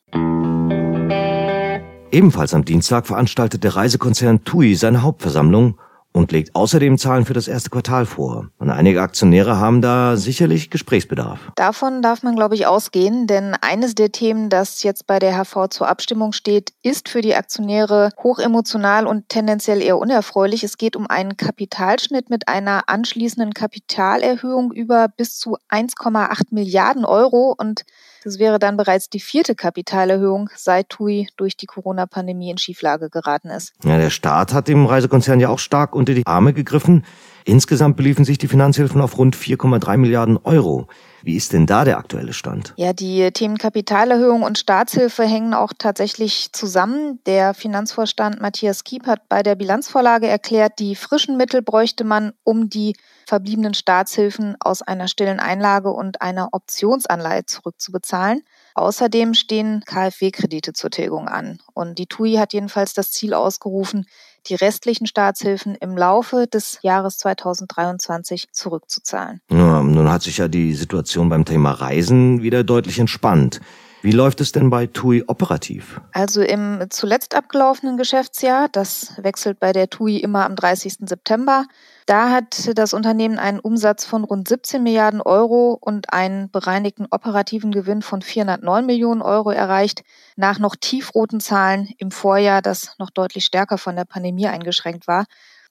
Ebenfalls 2.11 2.54
am 2.54 2.64
Dienstag 2.64 3.06
veranstaltet 3.06 3.62
der 3.62 3.76
Reisekonzern 3.76 4.42
TUI 4.42 4.75
seine 4.75 5.02
Hauptversammlung 5.02 5.78
und 6.14 6.30
legt 6.30 6.54
außerdem 6.54 6.97
Zahlen 6.97 7.26
für 7.26 7.35
das 7.35 7.49
erste 7.49 7.71
Quartal 7.71 8.06
vor. 8.06 8.49
Und 8.59 8.71
einige 8.71 9.02
Aktionäre 9.02 9.59
haben 9.59 9.83
da 9.83 10.16
sicherlich 10.16 10.71
Gesprächsbedarf. 10.71 11.40
Davon 11.56 12.02
darf 12.02 12.23
man, 12.23 12.37
glaube 12.37 12.54
ich, 12.54 12.66
ausgehen, 12.66 13.26
denn 13.26 13.54
eines 13.61 13.97
der 13.97 14.12
Themen, 14.12 14.49
das 14.49 14.85
jetzt 14.85 15.09
bei 15.09 15.18
der 15.18 15.37
HV 15.37 15.68
zur 15.71 15.88
Abstimmung 15.88 16.33
steht, 16.33 16.73
ist 16.83 17.09
für 17.09 17.21
die 17.21 17.35
Aktionäre 17.35 18.11
hochemotional 18.23 19.06
und 19.06 19.28
tendenziell 19.28 19.83
eher 19.83 19.99
unerfreulich. 19.99 20.62
Es 20.62 20.78
geht 20.78 20.94
um 20.94 21.09
einen 21.09 21.37
Kapitalschnitt 21.37 22.30
mit 22.30 22.47
einer 22.47 22.88
anschließenden 22.88 23.52
Kapitalerhöhung 23.52 24.73
über 24.73 25.09
bis 25.09 25.37
zu 25.37 25.56
1,8 25.68 26.42
Milliarden 26.50 27.04
Euro 27.04 27.54
und 27.59 27.85
das 28.25 28.38
wäre 28.38 28.59
dann 28.59 28.76
bereits 28.76 29.11
die 29.11 29.21
vierte 29.21 29.54
Kapitalerhöhung, 29.54 30.49
seit 30.57 30.88
TUI 30.88 31.28
durch 31.37 31.57
die 31.57 31.66
Corona-Pandemie 31.66 32.50
in 32.50 32.59
Schieflage 32.59 33.11
geraten 33.11 33.50
ist. 33.50 33.75
Ja, 33.85 33.99
der 33.99 34.11
Staat 34.11 34.54
hat 34.54 34.66
dem 34.69 34.87
Reisekonzern 34.87 35.40
ja 35.40 35.50
auch 35.50 35.59
stark 35.59 35.95
unter 35.95 36.14
die 36.14 36.26
Arme 36.26 36.54
gegriffen. 36.54 37.04
Insgesamt 37.45 37.97
beliefen 37.97 38.25
sich 38.25 38.38
die 38.38 38.49
Finanzhilfen 38.49 39.00
auf 39.02 39.19
rund 39.19 39.37
4,3 39.37 39.99
Milliarden 39.99 40.38
Euro. 40.38 40.88
Wie 41.25 41.37
ist 41.37 41.54
denn 41.54 41.64
da 41.64 41.85
der 41.85 41.97
aktuelle 41.97 42.35
Stand? 42.35 42.75
Ja, 42.76 42.93
die 42.93 43.31
Themen 43.33 43.57
Kapitalerhöhung 43.57 44.43
und 44.43 44.59
Staatshilfe 44.59 45.25
hängen 45.25 45.54
auch 45.54 45.73
tatsächlich 45.78 46.52
zusammen. 46.52 47.19
Der 47.25 47.54
Finanzvorstand 47.54 48.43
Matthias 48.43 48.85
Kiep 48.85 49.07
hat 49.07 49.26
bei 49.31 49.43
der 49.43 49.54
Bilanzvorlage 49.54 50.26
erklärt, 50.26 50.78
die 50.78 50.95
frischen 50.95 51.38
Mittel 51.38 51.62
bräuchte 51.62 52.04
man, 52.04 52.35
um 52.45 52.69
die 52.69 52.95
verbliebenen 53.26 53.73
Staatshilfen 53.73 54.57
aus 54.61 54.83
einer 54.83 55.09
stillen 55.09 55.40
Einlage 55.40 55.90
und 55.90 56.21
einer 56.21 56.50
Optionsanleihe 56.52 57.47
zurückzubezahlen. 57.47 58.43
Außerdem 58.75 59.33
stehen 59.33 59.83
KfW-Kredite 59.87 60.75
zur 60.75 60.90
Tilgung 60.90 61.28
an. 61.28 61.59
Und 61.73 61.99
die 61.99 62.07
TUI 62.07 62.35
hat 62.35 62.52
jedenfalls 62.52 62.93
das 62.93 63.12
Ziel 63.12 63.33
ausgerufen, 63.33 64.07
die 64.47 64.55
restlichen 64.55 65.07
Staatshilfen 65.07 65.75
im 65.75 65.97
Laufe 65.97 66.47
des 66.47 66.79
Jahres 66.83 67.19
2023 67.19 68.49
zurückzuzahlen. 68.53 69.41
Ja, 69.51 69.83
nun 69.83 70.11
hat 70.11 70.23
sich 70.23 70.39
ja 70.39 70.49
die 70.49 70.75
Situation 70.75 71.29
beim 71.29 71.45
Thema 71.45 71.73
Reisen 71.73 72.43
wieder 72.43 72.65
deutlich 72.65 72.99
entspannt. 72.99 73.61
Wie 74.03 74.13
läuft 74.13 74.43
es 74.43 74.53
denn 74.53 74.69
bei 74.69 74.87
TUI 74.87 75.25
operativ? 75.29 75.99
Also 76.13 76.43
im 76.43 76.85
zuletzt 76.91 77.35
abgelaufenen 77.35 77.97
Geschäftsjahr, 77.97 78.69
das 78.71 79.15
wechselt 79.17 79.59
bei 79.61 79.73
der 79.73 79.89
TUI 79.89 80.19
immer 80.19 80.45
am 80.45 80.57
30. 80.57 81.09
September, 81.09 81.65
da 82.06 82.30
hat 82.30 82.76
das 82.76 82.92
Unternehmen 82.92 83.38
einen 83.38 83.61
Umsatz 83.61 84.04
von 84.04 84.25
rund 84.25 84.46
17 84.46 84.82
Milliarden 84.82 85.23
Euro 85.23 85.78
und 85.80 86.12
einen 86.12 86.50
bereinigten 86.50 87.06
operativen 87.11 87.73
Gewinn 87.73 88.02
von 88.02 88.20
409 88.20 88.84
Millionen 88.84 89.23
Euro 89.23 89.50
erreicht, 89.50 90.02
nach 90.37 90.58
noch 90.58 90.76
tiefroten 90.76 91.40
Zahlen 91.40 91.88
im 91.99 92.11
Vorjahr, 92.11 92.61
das 92.62 92.94
noch 92.99 93.11
deutlich 93.11 93.46
stärker 93.46 93.78
von 93.78 93.96
der 93.96 94.04
Pandemie 94.04 94.49
eingeschränkt 94.49 95.08
war. 95.08 95.25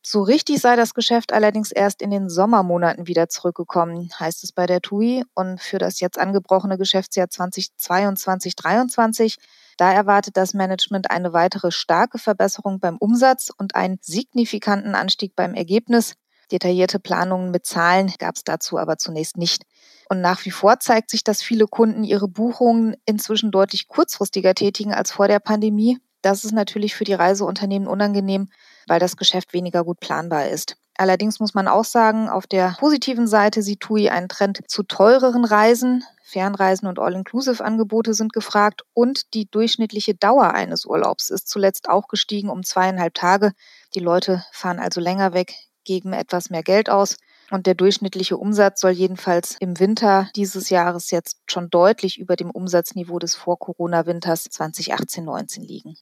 So 0.06 0.22
richtig 0.22 0.60
sei 0.60 0.76
das 0.76 0.94
Geschäft 0.94 1.32
allerdings 1.32 1.72
erst 1.72 2.02
in 2.02 2.12
den 2.12 2.30
Sommermonaten 2.30 3.08
wieder 3.08 3.30
zurückgekommen, 3.30 4.10
heißt 4.20 4.44
es 4.44 4.52
bei 4.52 4.66
der 4.66 4.82
TUI. 4.82 5.24
Und 5.34 5.62
für 5.62 5.78
das 5.78 6.02
jetzt 6.02 6.20
angebrochene 6.20 6.78
Geschäftsjahr 6.78 7.28
2022-23, 7.28 9.38
da 9.78 9.94
erwartet 9.94 10.36
das 10.36 10.54
Management 10.54 11.10
eine 11.10 11.32
weitere 11.32 11.72
starke 11.72 12.18
Verbesserung 12.18 12.82
beim 12.82 12.98
Umsatz 12.98 13.50
und 13.56 13.76
einen 13.76 13.98
signifikanten 14.02 14.94
Anstieg 14.94 15.38
beim 15.38 15.54
Ergebnis. 15.54 16.16
Detaillierte 16.54 17.00
Planungen 17.00 17.50
mit 17.50 17.66
Zahlen 17.66 18.14
gab 18.20 18.36
es 18.36 18.44
dazu 18.44 18.78
aber 18.78 19.00
zunächst 19.00 19.38
nicht. 19.38 19.64
Und 20.08 20.22
nach 20.22 20.46
wie 20.46 20.52
vor 20.52 20.80
zeigt 20.80 21.10
sich, 21.10 21.24
dass 21.24 21.42
viele 21.42 21.66
Kunden 21.66 22.04
ihre 22.04 22.28
Buchungen 22.28 22.96
inzwischen 23.06 23.50
deutlich 23.50 23.88
kurzfristiger 23.88 24.54
tätigen 24.54 24.94
als 24.94 25.12
vor 25.12 25.28
der 25.28 25.40
Pandemie. 25.40 25.98
Das 26.22 26.46
ist 26.46 26.52
natürlich 26.52 26.94
für 26.94 27.06
die 27.06 27.16
Reiseunternehmen 27.16 27.88
unangenehm, 27.88 28.50
weil 28.88 29.00
das 29.00 29.18
Geschäft 29.18 29.54
weniger 29.54 29.84
gut 29.84 30.00
planbar 30.00 30.48
ist. 30.48 30.78
Allerdings 30.96 31.40
muss 31.40 31.56
man 31.56 31.68
auch 31.68 31.86
sagen, 31.86 32.30
auf 32.30 32.46
der 32.46 32.76
positiven 32.80 33.26
Seite 33.26 33.64
sieht 33.64 33.80
TUI 33.80 34.10
einen 34.10 34.30
Trend 34.30 34.60
zu 34.68 34.84
teureren 34.84 35.46
Reisen. 35.46 36.04
Fernreisen 36.22 36.88
und 36.88 37.00
All-Inclusive-Angebote 37.00 38.14
sind 38.14 38.32
gefragt 38.32 38.84
und 38.94 39.34
die 39.34 39.50
durchschnittliche 39.50 40.14
Dauer 40.14 40.54
eines 40.54 40.86
Urlaubs 40.86 41.32
ist 41.32 41.50
zuletzt 41.50 41.90
auch 41.90 42.08
gestiegen 42.08 42.52
um 42.52 42.64
zweieinhalb 42.64 43.16
Tage. 43.16 43.54
Die 43.96 44.00
Leute 44.00 44.46
fahren 44.52 44.78
also 44.78 45.02
länger 45.02 45.34
weg, 45.34 45.56
geben 45.84 46.14
etwas 46.14 46.50
mehr 46.50 46.64
Geld 46.64 46.90
aus. 46.90 47.18
Und 47.52 47.68
der 47.68 47.76
durchschnittliche 47.76 48.38
Umsatz 48.38 48.82
soll 48.82 48.92
jedenfalls 48.92 49.58
im 49.60 49.80
Winter 49.80 50.30
dieses 50.36 50.70
Jahres 50.70 51.12
jetzt 51.12 51.38
schon 51.48 51.70
deutlich 51.70 52.20
über 52.20 52.36
dem 52.36 52.50
Umsatzniveau 52.50 53.20
des 53.20 53.36
Vor-Corona-Winters 53.36 54.48
2018-19 54.48 55.66
liegen. 55.66 55.96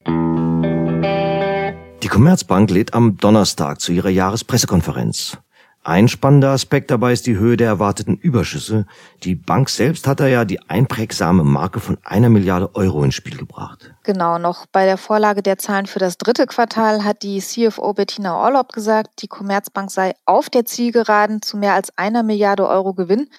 Die 2.02 2.08
Commerzbank 2.08 2.70
lädt 2.70 2.94
am 2.94 3.16
Donnerstag 3.18 3.80
zu 3.80 3.92
ihrer 3.92 4.08
Jahrespressekonferenz. 4.08 5.38
Ein 5.84 6.06
spannender 6.06 6.50
Aspekt 6.50 6.92
dabei 6.92 7.12
ist 7.12 7.26
die 7.26 7.36
Höhe 7.36 7.56
der 7.56 7.66
erwarteten 7.66 8.16
Überschüsse. 8.16 8.86
Die 9.24 9.34
Bank 9.34 9.68
selbst 9.68 10.06
hat 10.06 10.20
da 10.20 10.28
ja 10.28 10.44
die 10.44 10.60
einprägsame 10.68 11.42
Marke 11.42 11.80
von 11.80 11.98
einer 12.04 12.28
Milliarde 12.28 12.74
Euro 12.76 13.02
ins 13.02 13.16
Spiel 13.16 13.36
gebracht. 13.36 13.91
Genau, 14.04 14.36
noch 14.38 14.66
bei 14.66 14.84
der 14.84 14.98
Vorlage 14.98 15.44
der 15.44 15.58
Zahlen 15.58 15.86
für 15.86 16.00
das 16.00 16.18
dritte 16.18 16.46
Quartal 16.46 17.04
hat 17.04 17.22
die 17.22 17.38
CFO 17.38 17.92
Bettina 17.92 18.36
Orlob 18.36 18.72
gesagt, 18.72 19.22
die 19.22 19.28
Commerzbank 19.28 19.92
sei 19.92 20.14
auf 20.24 20.50
der 20.50 20.64
Zielgeraden 20.64 21.40
zu 21.40 21.56
mehr 21.56 21.74
als 21.74 21.96
einer 21.96 22.24
Milliarde 22.24 22.66
Euro 22.66 22.94
Gewinn 22.94 23.30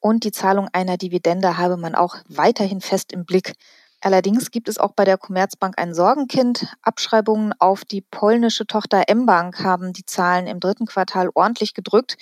und 0.00 0.24
die 0.24 0.32
Zahlung 0.32 0.68
einer 0.72 0.96
Dividende 0.96 1.56
habe 1.56 1.76
man 1.76 1.94
auch 1.94 2.16
weiterhin 2.28 2.80
fest 2.80 3.12
im 3.12 3.26
Blick. 3.26 3.54
Allerdings 4.00 4.50
gibt 4.50 4.68
es 4.68 4.78
auch 4.78 4.90
bei 4.92 5.04
der 5.04 5.18
Commerzbank 5.18 5.78
ein 5.78 5.94
Sorgenkind. 5.94 6.66
Abschreibungen 6.82 7.52
auf 7.60 7.84
die 7.84 8.00
polnische 8.00 8.66
Tochter 8.66 9.04
M-Bank 9.06 9.62
haben 9.62 9.92
die 9.92 10.04
Zahlen 10.04 10.48
im 10.48 10.58
dritten 10.58 10.86
Quartal 10.86 11.30
ordentlich 11.34 11.74
gedrückt. 11.74 12.16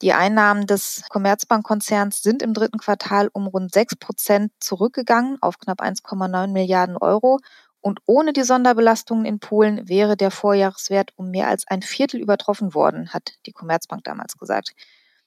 Die 0.00 0.12
Einnahmen 0.12 0.66
des 0.66 1.02
Commerzbankkonzerns 1.08 2.22
sind 2.22 2.42
im 2.42 2.54
dritten 2.54 2.78
Quartal 2.78 3.28
um 3.32 3.48
rund 3.48 3.72
6 3.72 3.96
Prozent 3.96 4.52
zurückgegangen 4.60 5.38
auf 5.40 5.58
knapp 5.58 5.82
1,9 5.82 6.48
Milliarden 6.48 6.96
Euro. 6.96 7.38
Und 7.80 8.00
ohne 8.06 8.32
die 8.32 8.44
Sonderbelastungen 8.44 9.24
in 9.24 9.40
Polen 9.40 9.88
wäre 9.88 10.16
der 10.16 10.30
Vorjahreswert 10.30 11.12
um 11.16 11.30
mehr 11.30 11.48
als 11.48 11.66
ein 11.66 11.82
Viertel 11.82 12.20
übertroffen 12.20 12.74
worden, 12.74 13.12
hat 13.12 13.34
die 13.46 13.52
Commerzbank 13.52 14.04
damals 14.04 14.36
gesagt. 14.36 14.72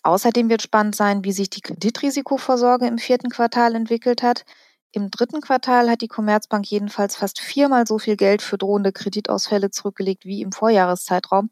Außerdem 0.03 0.49
wird 0.49 0.61
spannend 0.61 0.95
sein, 0.95 1.23
wie 1.23 1.31
sich 1.31 1.49
die 1.49 1.61
Kreditrisikovorsorge 1.61 2.87
im 2.87 2.97
vierten 2.97 3.29
Quartal 3.29 3.75
entwickelt 3.75 4.23
hat. 4.23 4.45
Im 4.93 5.09
dritten 5.09 5.41
Quartal 5.41 5.89
hat 5.89 6.01
die 6.01 6.07
Commerzbank 6.07 6.65
jedenfalls 6.69 7.15
fast 7.15 7.39
viermal 7.39 7.87
so 7.87 7.99
viel 7.99 8.17
Geld 8.17 8.41
für 8.41 8.57
drohende 8.57 8.91
Kreditausfälle 8.91 9.69
zurückgelegt 9.69 10.25
wie 10.25 10.41
im 10.41 10.51
Vorjahreszeitraum. 10.51 11.49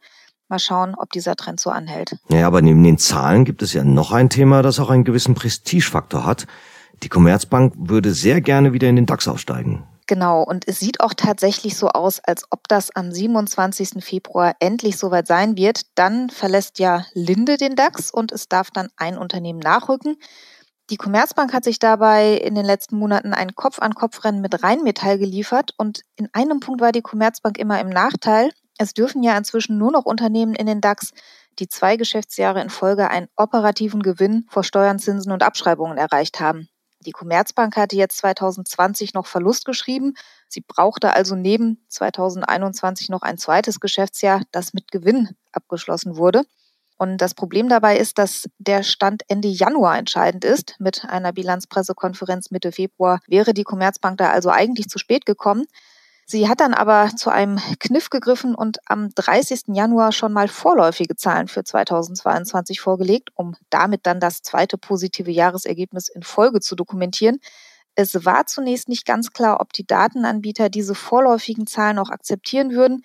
Mal 0.50 0.60
schauen, 0.60 0.96
ob 0.96 1.12
dieser 1.12 1.36
Trend 1.36 1.60
so 1.60 1.70
anhält. 1.70 2.18
Ja, 2.30 2.48
aber 2.48 2.62
neben 2.62 2.84
den 2.84 2.98
Zahlen 2.98 3.46
gibt 3.46 3.62
es 3.62 3.74
ja 3.74 3.84
noch 3.84 4.12
ein 4.12 4.30
Thema, 4.30 4.62
das 4.64 4.80
auch 4.80 4.90
einen 4.90 5.04
gewissen 5.04 5.36
Prestigefaktor 5.36 6.26
hat. 6.26 6.48
Die 7.04 7.10
Commerzbank 7.10 7.74
würde 7.78 8.14
sehr 8.14 8.42
gerne 8.42 8.74
wieder 8.74 8.90
in 8.90 8.96
den 8.96 9.06
DAX 9.06 9.28
aufsteigen. 9.28 9.84
Genau, 10.08 10.42
und 10.42 10.68
es 10.68 10.80
sieht 10.80 11.02
auch 11.02 11.14
tatsächlich 11.14 11.78
so 11.78 11.90
aus, 11.90 12.20
als 12.20 12.46
ob 12.50 12.68
das 12.68 12.90
am 12.96 13.12
27. 13.12 14.04
Februar 14.04 14.56
endlich 14.60 14.98
soweit 14.98 15.28
sein 15.28 15.56
wird. 15.56 15.82
Dann 15.94 16.32
verlässt 16.32 16.80
ja 16.80 17.06
Linde 17.14 17.58
den 17.58 17.76
DAX 17.76 18.10
und 18.10 18.32
es 18.32 18.48
darf 18.48 18.72
dann 18.72 18.90
ein 18.98 19.20
Unternehmen 19.20 19.60
nachrücken. 19.60 20.18
Die 20.90 20.98
Commerzbank 20.98 21.54
hat 21.54 21.64
sich 21.64 21.78
dabei 21.78 22.34
in 22.34 22.56
den 22.56 22.66
letzten 22.66 22.98
Monaten 22.98 23.34
ein 23.36 23.54
Kopf-an-Kopf-Rennen 23.54 24.42
mit 24.42 24.64
Rheinmetall 24.64 25.20
geliefert 25.20 25.76
und 25.78 26.02
in 26.16 26.28
einem 26.34 26.60
Punkt 26.60 26.82
war 26.82 26.92
die 26.92 27.04
Commerzbank 27.04 27.60
immer 27.60 27.80
im 27.80 27.90
Nachteil. 27.90 28.50
Es 28.82 28.94
dürfen 28.94 29.24
ja 29.24 29.38
inzwischen 29.38 29.78
nur 29.78 29.92
noch 29.92 30.06
Unternehmen 30.06 30.56
in 30.56 30.66
den 30.66 30.80
DAX, 30.80 31.12
die 31.60 31.68
zwei 31.68 31.98
Geschäftsjahre 31.98 32.62
in 32.62 32.70
Folge 32.70 33.10
einen 33.10 33.28
operativen 33.36 34.02
Gewinn 34.02 34.46
vor 34.50 34.64
Steuern, 34.64 35.00
Zinsen 35.00 35.34
und 35.34 35.44
Abschreibungen 35.44 35.98
erreicht 35.98 36.40
haben. 36.40 36.70
Die 37.02 37.12
Commerzbank 37.12 37.76
hatte 37.76 37.98
jetzt 37.98 38.18
2020 38.20 39.14
noch 39.14 39.28
Verlust 39.28 39.66
geschrieben. 39.66 40.14
Sie 40.48 40.62
brauchte 40.62 41.12
also 41.12 41.36
neben 41.36 41.84
2021 41.90 43.10
noch 43.10 43.22
ein 43.22 43.38
zweites 43.38 43.82
Geschäftsjahr, 43.82 44.44
das 44.54 44.74
mit 44.74 44.92
Gewinn 44.92 45.36
abgeschlossen 45.52 46.16
wurde. 46.16 46.44
Und 46.98 47.18
das 47.18 47.34
Problem 47.34 47.68
dabei 47.68 47.98
ist, 47.98 48.18
dass 48.18 48.48
der 48.60 48.84
Stand 48.84 49.24
Ende 49.28 49.50
Januar 49.50 49.98
entscheidend 49.98 50.46
ist. 50.46 50.76
Mit 50.80 51.04
einer 51.04 51.34
Bilanzpressekonferenz 51.34 52.50
Mitte 52.52 52.72
Februar 52.72 53.20
wäre 53.28 53.54
die 53.54 53.64
Commerzbank 53.64 54.18
da 54.18 54.30
also 54.30 54.50
eigentlich 54.50 54.88
zu 54.88 55.00
spät 55.00 55.26
gekommen. 55.26 55.66
Sie 56.32 56.48
hat 56.48 56.60
dann 56.60 56.76
aber 56.76 57.10
zu 57.16 57.32
einem 57.32 57.60
Kniff 57.80 58.12
gegriffen 58.12 58.54
und 58.54 58.78
am 58.86 59.10
30. 59.10 59.62
Januar 59.70 60.12
schon 60.12 60.32
mal 60.32 60.48
vorläufige 60.48 61.16
Zahlen 61.16 61.48
für 61.48 61.64
2022 61.64 62.80
vorgelegt, 62.82 63.32
um 63.34 63.56
damit 63.72 64.06
dann 64.06 64.20
das 64.20 64.44
zweite 64.44 64.78
positive 64.78 65.32
Jahresergebnis 65.32 66.08
in 66.08 66.22
Folge 66.22 66.60
zu 66.60 66.76
dokumentieren. 66.76 67.40
Es 67.96 68.26
war 68.26 68.46
zunächst 68.46 68.90
nicht 68.90 69.08
ganz 69.08 69.32
klar, 69.32 69.60
ob 69.60 69.74
die 69.74 69.88
Datenanbieter 69.88 70.70
diese 70.70 70.94
vorläufigen 70.94 71.66
Zahlen 71.66 71.98
auch 71.98 72.12
akzeptieren 72.12 72.74
würden. 72.74 73.02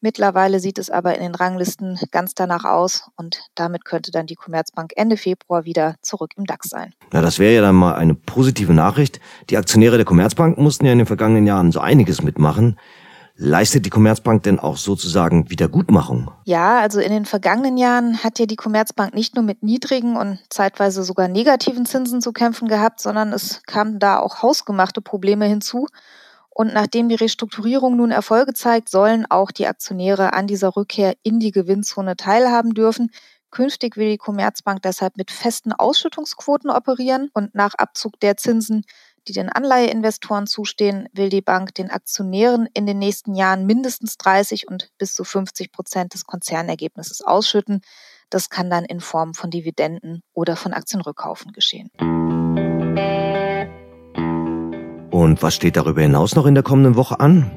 Mittlerweile 0.00 0.60
sieht 0.60 0.78
es 0.78 0.90
aber 0.90 1.16
in 1.16 1.22
den 1.22 1.34
Ranglisten 1.34 1.98
ganz 2.10 2.34
danach 2.34 2.64
aus 2.64 3.08
und 3.16 3.40
damit 3.54 3.84
könnte 3.84 4.10
dann 4.10 4.26
die 4.26 4.34
Commerzbank 4.34 4.92
Ende 4.94 5.16
Februar 5.16 5.64
wieder 5.64 5.96
zurück 6.02 6.32
im 6.36 6.44
DAX 6.44 6.68
sein. 6.68 6.92
Na, 7.12 7.22
das 7.22 7.38
wäre 7.38 7.54
ja 7.54 7.62
dann 7.62 7.76
mal 7.76 7.94
eine 7.94 8.14
positive 8.14 8.74
Nachricht. 8.74 9.20
Die 9.48 9.56
Aktionäre 9.56 9.96
der 9.96 10.04
Commerzbank 10.04 10.58
mussten 10.58 10.84
ja 10.84 10.92
in 10.92 10.98
den 10.98 11.06
vergangenen 11.06 11.46
Jahren 11.46 11.72
so 11.72 11.80
einiges 11.80 12.22
mitmachen. 12.22 12.78
Leistet 13.38 13.84
die 13.84 13.90
Commerzbank 13.90 14.44
denn 14.44 14.58
auch 14.58 14.78
sozusagen 14.78 15.50
Wiedergutmachung? 15.50 16.30
Ja, 16.44 16.80
also 16.80 17.00
in 17.00 17.10
den 17.10 17.26
vergangenen 17.26 17.76
Jahren 17.76 18.24
hat 18.24 18.38
ja 18.38 18.46
die 18.46 18.56
Commerzbank 18.56 19.14
nicht 19.14 19.34
nur 19.34 19.44
mit 19.44 19.62
niedrigen 19.62 20.16
und 20.16 20.38
zeitweise 20.48 21.02
sogar 21.04 21.28
negativen 21.28 21.84
Zinsen 21.84 22.22
zu 22.22 22.32
kämpfen 22.32 22.66
gehabt, 22.66 23.00
sondern 23.00 23.34
es 23.34 23.62
kamen 23.66 23.98
da 23.98 24.20
auch 24.20 24.42
hausgemachte 24.42 25.02
Probleme 25.02 25.44
hinzu. 25.44 25.86
Und 26.56 26.72
nachdem 26.72 27.10
die 27.10 27.16
Restrukturierung 27.16 27.98
nun 27.98 28.10
Erfolge 28.10 28.54
zeigt, 28.54 28.88
sollen 28.88 29.26
auch 29.28 29.50
die 29.50 29.66
Aktionäre 29.66 30.32
an 30.32 30.46
dieser 30.46 30.74
Rückkehr 30.74 31.14
in 31.22 31.38
die 31.38 31.52
Gewinnzone 31.52 32.16
teilhaben 32.16 32.72
dürfen. 32.72 33.10
Künftig 33.50 33.98
will 33.98 34.08
die 34.08 34.16
Commerzbank 34.16 34.80
deshalb 34.80 35.18
mit 35.18 35.30
festen 35.30 35.74
Ausschüttungsquoten 35.74 36.70
operieren 36.70 37.28
und 37.34 37.54
nach 37.54 37.74
Abzug 37.74 38.18
der 38.20 38.38
Zinsen 38.38 38.86
die 39.28 39.32
den 39.32 39.48
Anleiheinvestoren 39.48 40.46
zustehen, 40.46 41.08
will 41.12 41.28
die 41.28 41.42
Bank 41.42 41.74
den 41.74 41.90
Aktionären 41.90 42.68
in 42.74 42.86
den 42.86 42.98
nächsten 42.98 43.34
Jahren 43.34 43.66
mindestens 43.66 44.18
30 44.18 44.68
und 44.68 44.90
bis 44.98 45.14
zu 45.14 45.24
50 45.24 45.72
Prozent 45.72 46.14
des 46.14 46.26
Konzernergebnisses 46.26 47.22
ausschütten. 47.22 47.80
Das 48.30 48.50
kann 48.50 48.70
dann 48.70 48.84
in 48.84 49.00
Form 49.00 49.34
von 49.34 49.50
Dividenden 49.50 50.22
oder 50.32 50.56
von 50.56 50.72
Aktienrückkaufen 50.72 51.52
geschehen. 51.52 51.90
Und 55.16 55.42
was 55.42 55.54
steht 55.54 55.78
darüber 55.78 56.02
hinaus 56.02 56.36
noch 56.36 56.44
in 56.44 56.52
der 56.52 56.62
kommenden 56.62 56.94
Woche 56.94 57.20
an? 57.20 57.50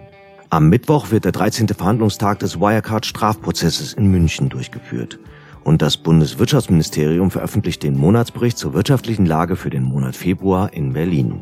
Am 0.50 0.70
Mittwoch 0.70 1.12
wird 1.12 1.26
der 1.26 1.34
13. 1.34 1.68
Verhandlungstag 1.68 2.40
des 2.40 2.58
Wirecard-Strafprozesses 2.62 3.92
in 3.92 4.10
München 4.10 4.48
durchgeführt. 4.48 5.20
Und 5.66 5.82
das 5.82 5.98
Bundeswirtschaftsministerium 5.98 7.32
veröffentlicht 7.32 7.84
den 7.84 7.98
Monatsbericht 7.98 8.58
zur 8.58 8.74
wirtschaftlichen 8.74 9.26
Lage 9.26 9.58
für 9.58 9.70
den 9.70 9.84
Monat 9.84 10.16
Februar 10.16 10.72
in 10.72 10.94
Berlin. 10.94 11.42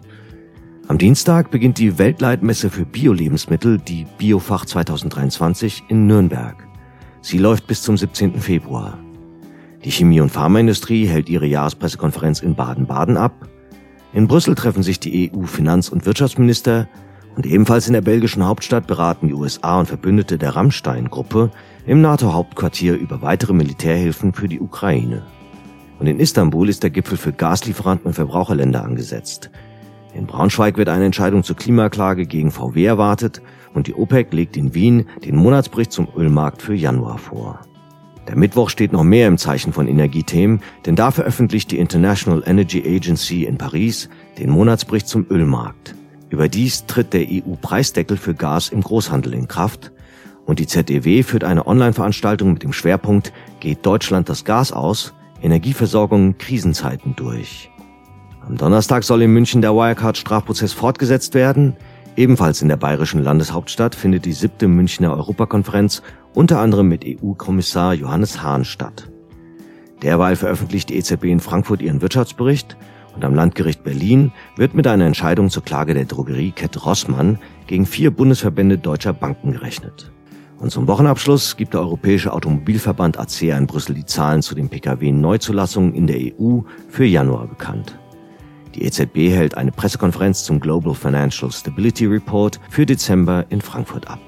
Am 0.87 0.97
Dienstag 0.97 1.51
beginnt 1.51 1.77
die 1.77 1.99
Weltleitmesse 1.99 2.71
für 2.71 2.85
Bio-Lebensmittel, 2.85 3.77
die 3.77 4.07
Biofach 4.17 4.65
2023 4.65 5.83
in 5.87 6.07
Nürnberg. 6.07 6.55
Sie 7.21 7.37
läuft 7.37 7.67
bis 7.67 7.83
zum 7.83 7.95
17. 7.95 8.41
Februar. 8.41 8.97
Die 9.85 9.91
Chemie- 9.91 10.21
und 10.21 10.31
Pharmaindustrie 10.31 11.05
hält 11.05 11.29
ihre 11.29 11.45
Jahrespressekonferenz 11.45 12.39
in 12.39 12.55
Baden-Baden 12.55 13.17
ab. 13.17 13.47
In 14.17 14.27
Brüssel 14.27 14.55
treffen 14.55 14.81
sich 14.81 14.99
die 14.99 15.31
EU-Finanz- 15.31 15.89
und 15.89 16.07
Wirtschaftsminister 16.07 16.87
und 17.35 17.45
ebenfalls 17.45 17.85
in 17.85 17.93
der 17.93 18.01
belgischen 18.01 18.43
Hauptstadt 18.43 18.87
beraten 18.87 19.27
die 19.27 19.35
USA 19.35 19.77
und 19.77 19.85
Verbündete 19.85 20.39
der 20.39 20.55
Rammstein-Gruppe 20.55 21.51
im 21.85 22.01
NATO-Hauptquartier 22.01 22.95
über 22.95 23.21
weitere 23.21 23.53
Militärhilfen 23.53 24.33
für 24.33 24.47
die 24.47 24.59
Ukraine. 24.59 25.21
Und 25.99 26.07
in 26.07 26.19
Istanbul 26.19 26.67
ist 26.67 26.81
der 26.81 26.89
Gipfel 26.89 27.15
für 27.15 27.31
Gaslieferanten 27.31 28.07
und 28.07 28.15
Verbraucherländer 28.15 28.83
angesetzt. 28.83 29.51
In 30.15 30.25
Braunschweig 30.25 30.77
wird 30.77 30.89
eine 30.89 31.05
Entscheidung 31.05 31.43
zur 31.43 31.55
Klimaklage 31.55 32.25
gegen 32.25 32.49
VW 32.49 32.85
erwartet 32.85 33.43
und 33.75 33.85
die 33.85 33.93
OPEC 33.93 34.33
legt 34.33 34.57
in 34.57 34.73
Wien 34.73 35.05
den 35.25 35.35
Monatsbericht 35.35 35.91
zum 35.91 36.07
Ölmarkt 36.17 36.63
für 36.63 36.73
Januar 36.73 37.19
vor. 37.19 37.59
Der 38.27 38.35
Mittwoch 38.35 38.69
steht 38.69 38.91
noch 38.91 39.03
mehr 39.03 39.27
im 39.27 39.37
Zeichen 39.37 39.71
von 39.71 39.87
Energiethemen, 39.87 40.61
denn 40.85 40.95
da 40.95 41.11
veröffentlicht 41.11 41.71
die 41.71 41.79
International 41.79 42.43
Energy 42.45 42.83
Agency 42.85 43.45
in 43.45 43.57
Paris 43.57 44.09
den 44.37 44.49
Monatsbericht 44.49 45.07
zum 45.07 45.25
Ölmarkt. 45.29 45.95
Überdies 46.29 46.85
tritt 46.85 47.13
der 47.13 47.25
EU-Preisdeckel 47.29 48.17
für 48.17 48.33
Gas 48.33 48.69
im 48.69 48.81
Großhandel 48.81 49.33
in 49.33 49.47
Kraft 49.47 49.93
und 50.45 50.59
die 50.59 50.67
ZDW 50.67 51.23
führt 51.23 51.45
eine 51.45 51.67
Online-Veranstaltung 51.67 52.53
mit 52.53 52.63
dem 52.63 52.73
Schwerpunkt 52.73 53.31
Geht 53.59 53.85
Deutschland 53.85 54.27
das 54.29 54.43
Gas 54.43 54.71
aus? 54.71 55.13
Energieversorgung 55.41 56.37
Krisenzeiten 56.37 57.15
durch. 57.15 57.69
Am 58.45 58.57
Donnerstag 58.57 59.03
soll 59.03 59.21
in 59.21 59.31
München 59.31 59.61
der 59.61 59.73
Wirecard-Strafprozess 59.73 60.73
fortgesetzt 60.73 61.33
werden. 61.33 61.75
Ebenfalls 62.17 62.63
in 62.63 62.67
der 62.67 62.77
bayerischen 62.77 63.23
Landeshauptstadt 63.23 63.93
findet 63.93 64.25
die 64.25 64.33
siebte 64.33 64.67
Münchner 64.67 65.13
Europakonferenz 65.13 66.01
unter 66.33 66.59
anderem 66.59 66.87
mit 66.87 67.05
EU-Kommissar 67.05 67.93
Johannes 67.93 68.41
Hahn 68.41 68.65
statt. 68.65 69.11
Derweil 70.01 70.35
veröffentlicht 70.35 70.89
die 70.89 70.97
EZB 70.97 71.25
in 71.25 71.39
Frankfurt 71.39 71.79
ihren 71.79 72.01
Wirtschaftsbericht 72.01 72.75
und 73.13 73.23
am 73.23 73.35
Landgericht 73.35 73.83
Berlin 73.83 74.31
wird 74.55 74.73
mit 74.73 74.87
einer 74.87 75.05
Entscheidung 75.05 75.51
zur 75.51 75.63
Klage 75.63 75.93
der 75.93 76.05
Drogeriekette 76.05 76.79
Rossmann 76.79 77.37
gegen 77.67 77.85
vier 77.85 78.09
Bundesverbände 78.09 78.79
deutscher 78.79 79.13
Banken 79.13 79.51
gerechnet. 79.51 80.11
Und 80.57 80.71
zum 80.71 80.87
Wochenabschluss 80.87 81.55
gibt 81.55 81.75
der 81.75 81.81
Europäische 81.81 82.33
Automobilverband 82.33 83.19
ACEA 83.19 83.55
in 83.59 83.67
Brüssel 83.67 83.93
die 83.93 84.05
Zahlen 84.05 84.41
zu 84.41 84.55
den 84.55 84.69
Pkw-Neuzulassungen 84.69 85.93
in 85.93 86.07
der 86.07 86.17
EU 86.17 86.61
für 86.89 87.05
Januar 87.05 87.45
bekannt. 87.45 87.95
Die 88.75 88.83
EZB 88.83 89.31
hält 89.31 89.57
eine 89.57 89.71
Pressekonferenz 89.71 90.43
zum 90.43 90.59
Global 90.59 90.93
Financial 90.93 91.51
Stability 91.51 92.05
Report 92.05 92.59
für 92.69 92.85
Dezember 92.85 93.45
in 93.49 93.61
Frankfurt 93.61 94.09
ab. 94.09 94.19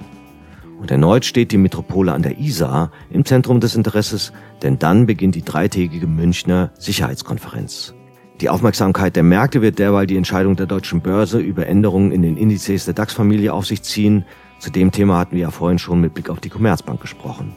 Und 0.80 0.92
erneut 0.92 1.26
steht 1.26 1.52
die 1.52 1.58
Metropole 1.58 2.14
an 2.14 2.22
der 2.22 2.40
Isar 2.40 2.92
im 3.10 3.26
Zentrum 3.26 3.60
des 3.60 3.76
Interesses, 3.76 4.32
denn 4.62 4.80
dann 4.80 5.06
beginnt 5.06 5.36
die 5.36 5.44
dreitägige 5.44 6.08
Münchner 6.08 6.72
Sicherheitskonferenz. 6.78 7.94
Die 8.40 8.50
Aufmerksamkeit 8.50 9.18
der 9.18 9.24
Märkte 9.24 9.62
wird 9.62 9.80
derweil 9.80 10.08
die 10.08 10.16
Entscheidung 10.16 10.56
der 10.56 10.66
deutschen 10.66 11.02
Börse 11.02 11.40
über 11.40 11.68
Änderungen 11.68 12.14
in 12.14 12.22
den 12.22 12.38
Indizes 12.38 12.86
der 12.86 12.94
DAX-Familie 12.94 13.54
auf 13.54 13.66
sich 13.66 13.82
ziehen 13.84 14.24
zu 14.60 14.70
dem 14.72 14.92
Thema 14.92 15.18
hatten 15.18 15.36
wir 15.36 15.44
ja 15.44 15.52
vorhin 15.52 15.80
schon 15.80 16.02
mit 16.02 16.14
Blick 16.14 16.30
auf 16.30 16.42
die 16.42 16.50
Commerzbank 16.50 17.00
gesprochen. 17.00 17.56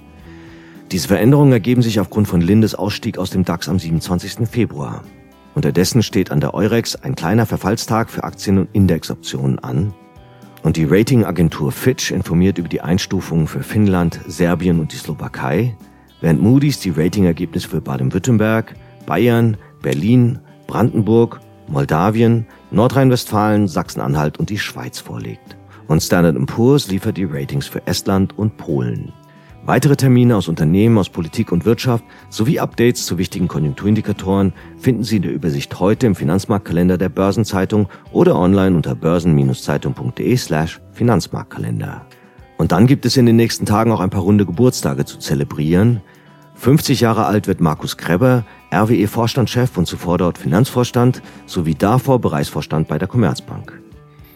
Diese 0.93 1.09
Veränderungen 1.09 1.53
ergeben 1.53 1.83
sich 1.83 1.99
aufgrund 1.99 2.29
von 2.29 2.41
Lindes 2.41 2.75
Ausstieg 2.75 3.19
aus 3.19 3.31
dem 3.31 3.45
DAX 3.45 3.69
am 3.69 3.79
27. 3.79 4.49
Februar. 4.49 5.03
Unterdessen 5.55 6.03
steht 6.03 6.31
an 6.31 6.41
der 6.41 6.55
Eurex 6.55 6.97
ein 6.97 7.15
kleiner 7.15 7.47
Verfallstag 7.47 8.11
für 8.11 8.25
Aktien- 8.25 8.59
und 8.59 8.69
Indexoptionen 8.73 9.59
an. 9.59 9.95
Und 10.63 10.77
die 10.77 10.85
Ratingagentur 10.85 11.73
Fitch 11.73 12.11
informiert 12.11 12.59
über 12.59 12.69
die 12.69 12.81
Einstufungen 12.81 13.47
für 13.47 13.63
Finnland, 13.63 14.21
Serbien 14.27 14.81
und 14.81 14.93
die 14.93 14.97
Slowakei, 14.97 15.77
während 16.21 16.41
Moody's 16.41 16.79
die 16.79 16.91
Ratingergebnisse 16.91 17.69
für 17.69 17.81
Baden-Württemberg, 17.81 18.75
Bayern, 19.07 19.57
Berlin, 19.83 20.39
Brandenburg, 20.67 21.41
Moldawien, 21.69 22.47
Nordrhein-Westfalen, 22.71 23.69
Sachsen-Anhalt 23.69 24.39
und 24.39 24.51
die 24.51 24.59
Schweiz 24.59 24.99
vorlegt 24.99 25.57
und 25.93 26.03
Standard 26.03 26.37
Poor's 26.47 26.89
liefert 26.89 27.17
die 27.17 27.25
Ratings 27.25 27.67
für 27.67 27.87
Estland 27.87 28.39
und 28.39 28.57
Polen. 28.57 29.13
Weitere 29.65 29.95
Termine 29.95 30.37
aus 30.37 30.49
Unternehmen, 30.49 30.99
aus 30.99 31.09
Politik 31.09 31.53
und 31.53 31.65
Wirtschaft 31.65 32.05
sowie 32.31 32.59
Updates 32.59 33.07
zu 33.07 33.17
wichtigen 33.17 33.47
Konjunkturindikatoren 33.47 34.53
finden 34.77 35.05
Sie 35.05 35.17
in 35.17 35.23
der 35.23 35.33
Übersicht 35.33 35.79
heute 35.79 36.09
im 36.09 36.17
Finanzmarktkalender 36.17 36.99
der 36.99 37.09
Börsenzeitung 37.09 37.89
oder 38.11 38.37
online 38.37 38.75
unter 38.75 38.97
börsen-zeitung.de 38.97 40.37
slash 40.37 40.81
Finanzmarktkalender. 40.93 42.05
Und 42.59 42.73
dann 42.73 42.89
gibt 42.89 43.07
es 43.07 43.17
in 43.17 43.27
den 43.27 43.37
nächsten 43.37 43.65
Tagen 43.65 43.93
auch 43.93 44.01
ein 44.01 44.11
paar 44.11 44.23
runde 44.23 44.47
Geburtstage 44.47 45.05
zu 45.05 45.19
zelebrieren. 45.19 46.01
50 46.57 47.01
Jahre 47.01 47.27
alt 47.27 47.47
wird 47.47 47.61
Markus 47.61 47.97
Kreber, 47.97 48.45
RWE-Vorstandschef 48.73 49.79
und 49.79 49.87
zuvor 49.87 50.19
dort 50.19 50.39
Finanzvorstand 50.39 51.23
sowie 51.47 51.77
davor 51.77 52.21
Bereichsvorstand 52.21 52.89
bei 52.89 52.99
der 52.99 53.09
Commerzbank. 53.09 53.82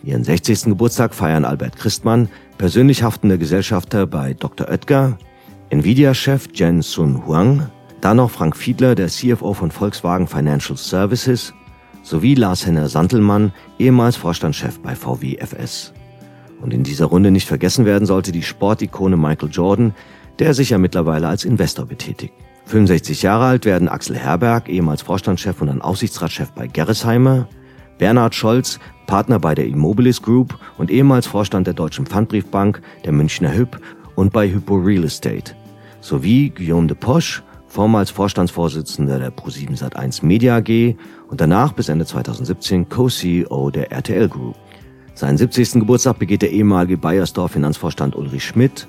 Ihren 0.03 0.25
60. 0.25 0.65
Geburtstag 0.65 1.15
feiern 1.15 1.45
Albert 1.45 1.77
Christmann, 1.77 2.29
persönlich 2.59 3.03
haftender 3.03 3.39
Gesellschafter 3.39 4.07
bei 4.07 4.35
Dr. 4.35 4.69
Oetker, 4.69 5.19
Nvidia-Chef 5.71 6.49
Jen 6.55 6.83
Sun 6.83 7.27
Huang, 7.27 7.69
dann 8.01 8.19
noch 8.19 8.31
Frank 8.31 8.57
Fiedler, 8.57 8.95
der 8.95 9.09
CFO 9.09 9.53
von 9.55 9.71
Volkswagen 9.71 10.29
Financial 10.29 10.77
Services, 10.77 11.53
sowie 12.03 12.35
Lars-Henner 12.35 12.89
Santelmann, 12.89 13.53
ehemals 13.79 14.17
Vorstandschef 14.17 14.79
bei 14.81 14.95
VW 14.95 15.39
FS. 15.39 15.93
Und 16.61 16.73
in 16.73 16.85
dieser 16.85 17.07
Runde 17.07 17.31
nicht 17.31 17.49
vergessen 17.49 17.85
werden 17.85 18.07
sollte 18.07 18.33
die 18.33 18.43
Sportikone 18.43 19.17
Michael 19.17 19.51
Jordan, 19.51 19.95
der 20.39 20.55
sich 20.55 20.71
ja 20.71 20.79
mittlerweile 20.79 21.29
als 21.29 21.45
Investor 21.45 21.87
betätigt. 21.87 22.33
65 22.67 23.23
Jahre 23.23 23.45
alt 23.45 23.65
werden 23.65 23.89
Axel 23.89 24.17
Herberg, 24.17 24.69
ehemals 24.69 25.03
Vorstandschef 25.03 25.61
und 25.61 25.69
dann 25.69 25.83
Aufsichtsratschef 25.83 26.51
bei 26.51 26.67
Gerresheimer, 26.67 27.49
Bernhard 27.99 28.35
Scholz, 28.35 28.79
Partner 29.07 29.39
bei 29.39 29.55
der 29.55 29.67
Immobilis 29.67 30.21
Group 30.21 30.59
und 30.79 30.91
ehemals 30.91 31.27
Vorstand 31.27 31.67
der 31.67 31.75
Deutschen 31.75 32.07
Pfandbriefbank, 32.07 32.83
der 33.05 33.13
Münchner 33.13 33.55
Hüb 33.55 33.81
und 34.17 34.33
bei 34.33 34.49
Hypo 34.49 34.77
Real 34.77 35.05
Estate, 35.05 35.55
sowie 36.01 36.51
Guillaume 36.51 36.89
de 36.89 36.97
Posch, 36.97 37.43
vormals 37.69 38.11
Vorstandsvorsitzender 38.11 39.19
der 39.19 39.33
Pro7 39.33 39.79
Sat1 39.79 40.25
Media 40.25 40.57
AG 40.57 40.97
und 41.29 41.41
danach 41.41 41.73
bis 41.73 41.89
Ende 41.89 42.07
2017 42.07 42.89
Co-CEO 42.89 43.71
der 43.71 43.93
RTL 43.93 44.29
Group. 44.29 44.57
Seinen 45.15 45.39
70. 45.39 45.81
Geburtstag 45.81 46.19
begeht 46.19 46.43
der 46.43 46.51
ehemalige 46.51 46.99
Bayersdorf 46.99 47.53
Finanzvorstand 47.53 48.17
Ulrich 48.17 48.45
Schmidt. 48.45 48.87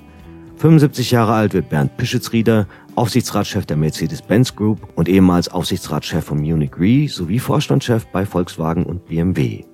75 0.58 1.12
Jahre 1.12 1.34
alt 1.34 1.54
wird 1.54 1.68
Bernd 1.68 1.96
Pischitzrieder, 1.96 2.66
Aufsichtsratschef 2.96 3.64
der 3.64 3.76
Mercedes-Benz 3.76 4.56
Group 4.56 4.80
und 4.96 5.08
ehemals 5.08 5.48
Aufsichtsratschef 5.48 6.24
von 6.24 6.40
Munich 6.40 6.72
Re 6.80 7.06
sowie 7.08 7.38
Vorstandschef 7.38 8.06
bei 8.06 8.26
Volkswagen 8.26 8.84
und 8.84 9.06
BMW. 9.06 9.64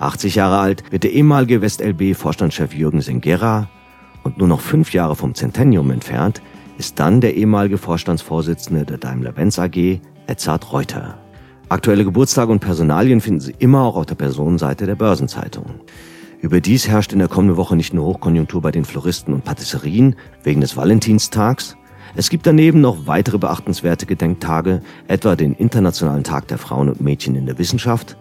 80 0.00 0.34
Jahre 0.34 0.58
alt 0.58 0.82
wird 0.90 1.04
der 1.04 1.12
ehemalige 1.12 1.62
WestLB-Vorstandschef 1.62 2.74
Jürgen 2.74 3.00
Sengera 3.02 3.70
und 4.24 4.38
nur 4.38 4.48
noch 4.48 4.60
fünf 4.60 4.92
Jahre 4.92 5.14
vom 5.14 5.32
Centennium 5.32 5.92
entfernt 5.92 6.42
ist 6.76 6.98
dann 6.98 7.20
der 7.20 7.36
ehemalige 7.36 7.78
Vorstandsvorsitzende 7.78 8.84
der 8.84 8.98
Daimler-Benz 8.98 9.60
AG, 9.60 10.00
Edzard 10.26 10.72
Reuter. 10.72 11.18
Aktuelle 11.68 12.04
Geburtstage 12.04 12.50
und 12.50 12.60
Personalien 12.60 13.20
finden 13.20 13.40
Sie 13.40 13.54
immer 13.60 13.82
auch 13.82 13.96
auf 13.96 14.06
der 14.06 14.16
Personenseite 14.16 14.86
der 14.86 14.96
Börsenzeitung. 14.96 15.66
Überdies 16.40 16.86
herrscht 16.86 17.12
in 17.12 17.18
der 17.18 17.28
kommenden 17.28 17.56
Woche 17.56 17.76
nicht 17.76 17.94
nur 17.94 18.04
Hochkonjunktur 18.04 18.60
bei 18.60 18.70
den 18.70 18.84
Floristen 18.84 19.32
und 19.32 19.44
Patisserien 19.44 20.16
wegen 20.42 20.60
des 20.60 20.76
Valentinstags. 20.76 21.76
Es 22.14 22.30
gibt 22.30 22.46
daneben 22.46 22.80
noch 22.80 23.06
weitere 23.06 23.38
beachtenswerte 23.38 24.06
Gedenktage, 24.06 24.82
etwa 25.08 25.34
den 25.34 25.54
Internationalen 25.54 26.24
Tag 26.24 26.48
der 26.48 26.58
Frauen 26.58 26.88
und 26.88 27.00
Mädchen 27.00 27.36
in 27.36 27.46
der 27.46 27.58
Wissenschaft, 27.58 28.16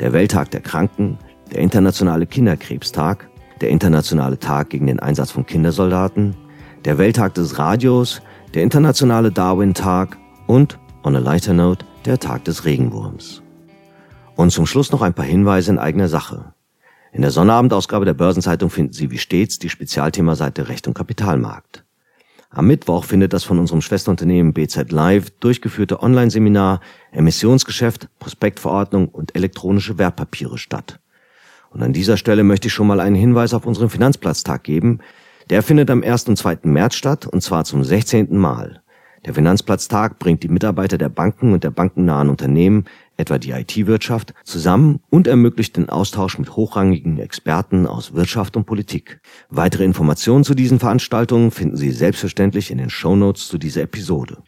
der 0.00 0.12
Welttag 0.12 0.50
der 0.52 0.60
Kranken, 0.60 1.18
der 1.52 1.60
Internationale 1.60 2.26
Kinderkrebstag, 2.26 3.28
der 3.60 3.70
Internationale 3.70 4.38
Tag 4.38 4.70
gegen 4.70 4.86
den 4.86 5.00
Einsatz 5.00 5.30
von 5.30 5.46
Kindersoldaten, 5.46 6.36
der 6.84 6.98
Welttag 6.98 7.34
des 7.34 7.58
Radios, 7.58 8.22
der 8.54 8.62
Internationale 8.62 9.32
Darwin-Tag 9.32 10.16
und, 10.46 10.78
on 11.04 11.16
a 11.16 11.18
lighter 11.18 11.52
note, 11.52 11.84
der 12.04 12.18
Tag 12.18 12.44
des 12.44 12.64
Regenwurms. 12.64 13.42
Und 14.36 14.50
zum 14.50 14.66
Schluss 14.66 14.92
noch 14.92 15.02
ein 15.02 15.14
paar 15.14 15.24
Hinweise 15.24 15.72
in 15.72 15.78
eigener 15.78 16.08
Sache. 16.08 16.52
In 17.16 17.22
der 17.22 17.30
Sonnabendausgabe 17.30 18.04
der 18.04 18.12
Börsenzeitung 18.12 18.68
finden 18.68 18.92
Sie 18.92 19.10
wie 19.10 19.16
stets 19.16 19.58
die 19.58 19.70
Spezialthemaseite 19.70 20.68
Recht 20.68 20.86
und 20.86 20.92
Kapitalmarkt. 20.92 21.82
Am 22.50 22.66
Mittwoch 22.66 23.04
findet 23.04 23.32
das 23.32 23.42
von 23.42 23.58
unserem 23.58 23.80
Schwesterunternehmen 23.80 24.52
BZ 24.52 24.92
Live 24.92 25.30
durchgeführte 25.40 26.02
Online-Seminar 26.02 26.80
Emissionsgeschäft, 27.12 28.10
Prospektverordnung 28.18 29.08
und 29.08 29.34
elektronische 29.34 29.96
Wertpapiere 29.96 30.58
statt. 30.58 31.00
Und 31.70 31.82
an 31.82 31.94
dieser 31.94 32.18
Stelle 32.18 32.44
möchte 32.44 32.68
ich 32.68 32.74
schon 32.74 32.86
mal 32.86 33.00
einen 33.00 33.16
Hinweis 33.16 33.54
auf 33.54 33.64
unseren 33.64 33.88
Finanzplatztag 33.88 34.62
geben. 34.62 34.98
Der 35.48 35.62
findet 35.62 35.90
am 35.90 36.02
1. 36.02 36.28
und 36.28 36.36
2. 36.36 36.58
März 36.64 36.96
statt 36.96 37.26
und 37.26 37.40
zwar 37.40 37.64
zum 37.64 37.82
16. 37.82 38.36
Mal. 38.36 38.82
Der 39.24 39.32
Finanzplatztag 39.32 40.18
bringt 40.18 40.42
die 40.42 40.48
Mitarbeiter 40.48 40.98
der 40.98 41.08
Banken 41.08 41.54
und 41.54 41.64
der 41.64 41.70
bankennahen 41.70 42.28
Unternehmen, 42.28 42.84
etwa 43.16 43.38
die 43.38 43.50
IT-Wirtschaft, 43.50 44.34
zusammen 44.44 45.00
und 45.10 45.26
ermöglicht 45.26 45.76
den 45.76 45.88
Austausch 45.88 46.38
mit 46.38 46.56
hochrangigen 46.56 47.18
Experten 47.18 47.86
aus 47.86 48.14
Wirtschaft 48.14 48.56
und 48.56 48.66
Politik. 48.66 49.20
Weitere 49.48 49.84
Informationen 49.84 50.44
zu 50.44 50.54
diesen 50.54 50.78
Veranstaltungen 50.78 51.50
finden 51.50 51.76
Sie 51.76 51.90
selbstverständlich 51.90 52.70
in 52.70 52.78
den 52.78 52.90
Shownotes 52.90 53.48
zu 53.48 53.58
dieser 53.58 53.82
Episode. 53.82 54.42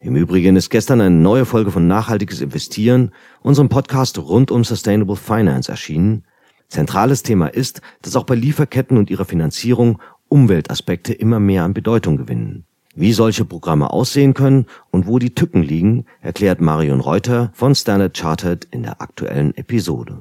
Im 0.00 0.16
Übrigen 0.16 0.56
ist 0.56 0.68
gestern 0.68 1.00
eine 1.00 1.14
neue 1.14 1.46
Folge 1.46 1.70
von 1.70 1.86
Nachhaltiges 1.86 2.42
Investieren, 2.42 3.12
unserem 3.40 3.70
Podcast 3.70 4.18
rund 4.18 4.50
um 4.50 4.62
Sustainable 4.62 5.16
Finance 5.16 5.70
erschienen. 5.70 6.24
Zentrales 6.68 7.22
Thema 7.22 7.46
ist, 7.48 7.80
dass 8.02 8.16
auch 8.16 8.24
bei 8.24 8.34
Lieferketten 8.34 8.98
und 8.98 9.10
ihrer 9.10 9.24
Finanzierung 9.24 10.00
Umweltaspekte 10.28 11.14
immer 11.14 11.40
mehr 11.40 11.64
an 11.64 11.74
Bedeutung 11.74 12.16
gewinnen. 12.16 12.66
Wie 12.96 13.12
solche 13.12 13.44
Programme 13.44 13.90
aussehen 13.90 14.34
können 14.34 14.66
und 14.90 15.06
wo 15.08 15.18
die 15.18 15.34
Tücken 15.34 15.62
liegen, 15.62 16.06
erklärt 16.20 16.60
Marion 16.60 17.00
Reuter 17.00 17.50
von 17.52 17.74
Standard 17.74 18.16
Chartered 18.16 18.68
in 18.70 18.84
der 18.84 19.00
aktuellen 19.00 19.52
Episode. 19.56 20.20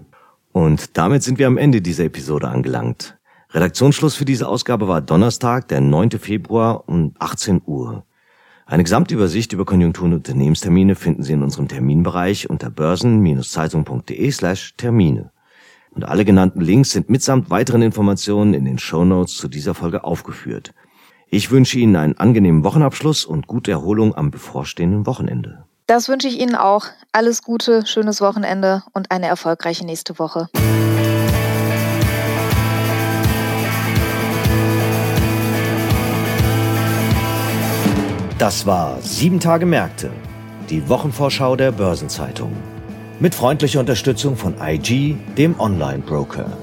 Und 0.51 0.97
damit 0.97 1.21
sind 1.21 1.37
wir 1.37 1.45
am 1.45 1.57
Ende 1.57 1.81
dieser 1.81 2.05
Episode 2.05 2.47
angelangt. 2.47 3.17
Redaktionsschluss 3.51 4.15
für 4.15 4.25
diese 4.25 4.47
Ausgabe 4.47 4.87
war 4.87 5.01
Donnerstag, 5.01 5.67
der 5.67 5.81
9. 5.81 6.11
Februar 6.11 6.89
um 6.89 7.13
18 7.19 7.61
Uhr. 7.65 8.05
Eine 8.65 8.83
Gesamtübersicht 8.83 9.53
über 9.53 9.65
Konjunktur- 9.65 10.05
und 10.05 10.13
Unternehmenstermine 10.13 10.95
finden 10.95 11.21
Sie 11.21 11.33
in 11.33 11.43
unserem 11.43 11.67
Terminbereich 11.67 12.49
unter 12.49 12.71
börsen-zeitung.de 12.71 14.31
slash 14.31 14.73
Termine. 14.77 15.31
Und 15.91 16.05
alle 16.05 16.25
genannten 16.25 16.61
Links 16.61 16.89
sind 16.89 17.11
mitsamt 17.11 17.51
weiteren 17.51 17.83
Informationen 17.83 18.55
in 18.55 18.65
den 18.65 18.79
Shownotes 18.79 19.37
zu 19.37 19.47
dieser 19.47 19.75
Folge 19.75 20.03
aufgeführt. 20.03 20.73
Ich 21.33 21.49
wünsche 21.49 21.79
Ihnen 21.79 21.95
einen 21.95 22.15
angenehmen 22.19 22.63
Wochenabschluss 22.63 23.25
und 23.25 23.47
gute 23.47 23.71
Erholung 23.71 24.13
am 24.13 24.29
bevorstehenden 24.29 25.07
Wochenende. 25.07 25.63
Das 25.87 26.07
wünsche 26.07 26.27
ich 26.27 26.39
Ihnen 26.39 26.53
auch. 26.53 26.85
Alles 27.11 27.41
Gute, 27.41 27.87
schönes 27.87 28.21
Wochenende 28.21 28.83
und 28.93 29.09
eine 29.09 29.25
erfolgreiche 29.25 29.83
nächste 29.83 30.19
Woche. 30.19 30.47
Das 38.37 38.67
war 38.67 39.01
Sieben 39.01 39.39
Tage 39.39 39.65
Märkte, 39.65 40.11
die 40.69 40.87
Wochenvorschau 40.87 41.55
der 41.55 41.71
Börsenzeitung. 41.71 42.51
Mit 43.19 43.33
freundlicher 43.33 43.79
Unterstützung 43.79 44.37
von 44.37 44.53
IG, 44.61 45.15
dem 45.35 45.59
Online-Broker. 45.59 46.62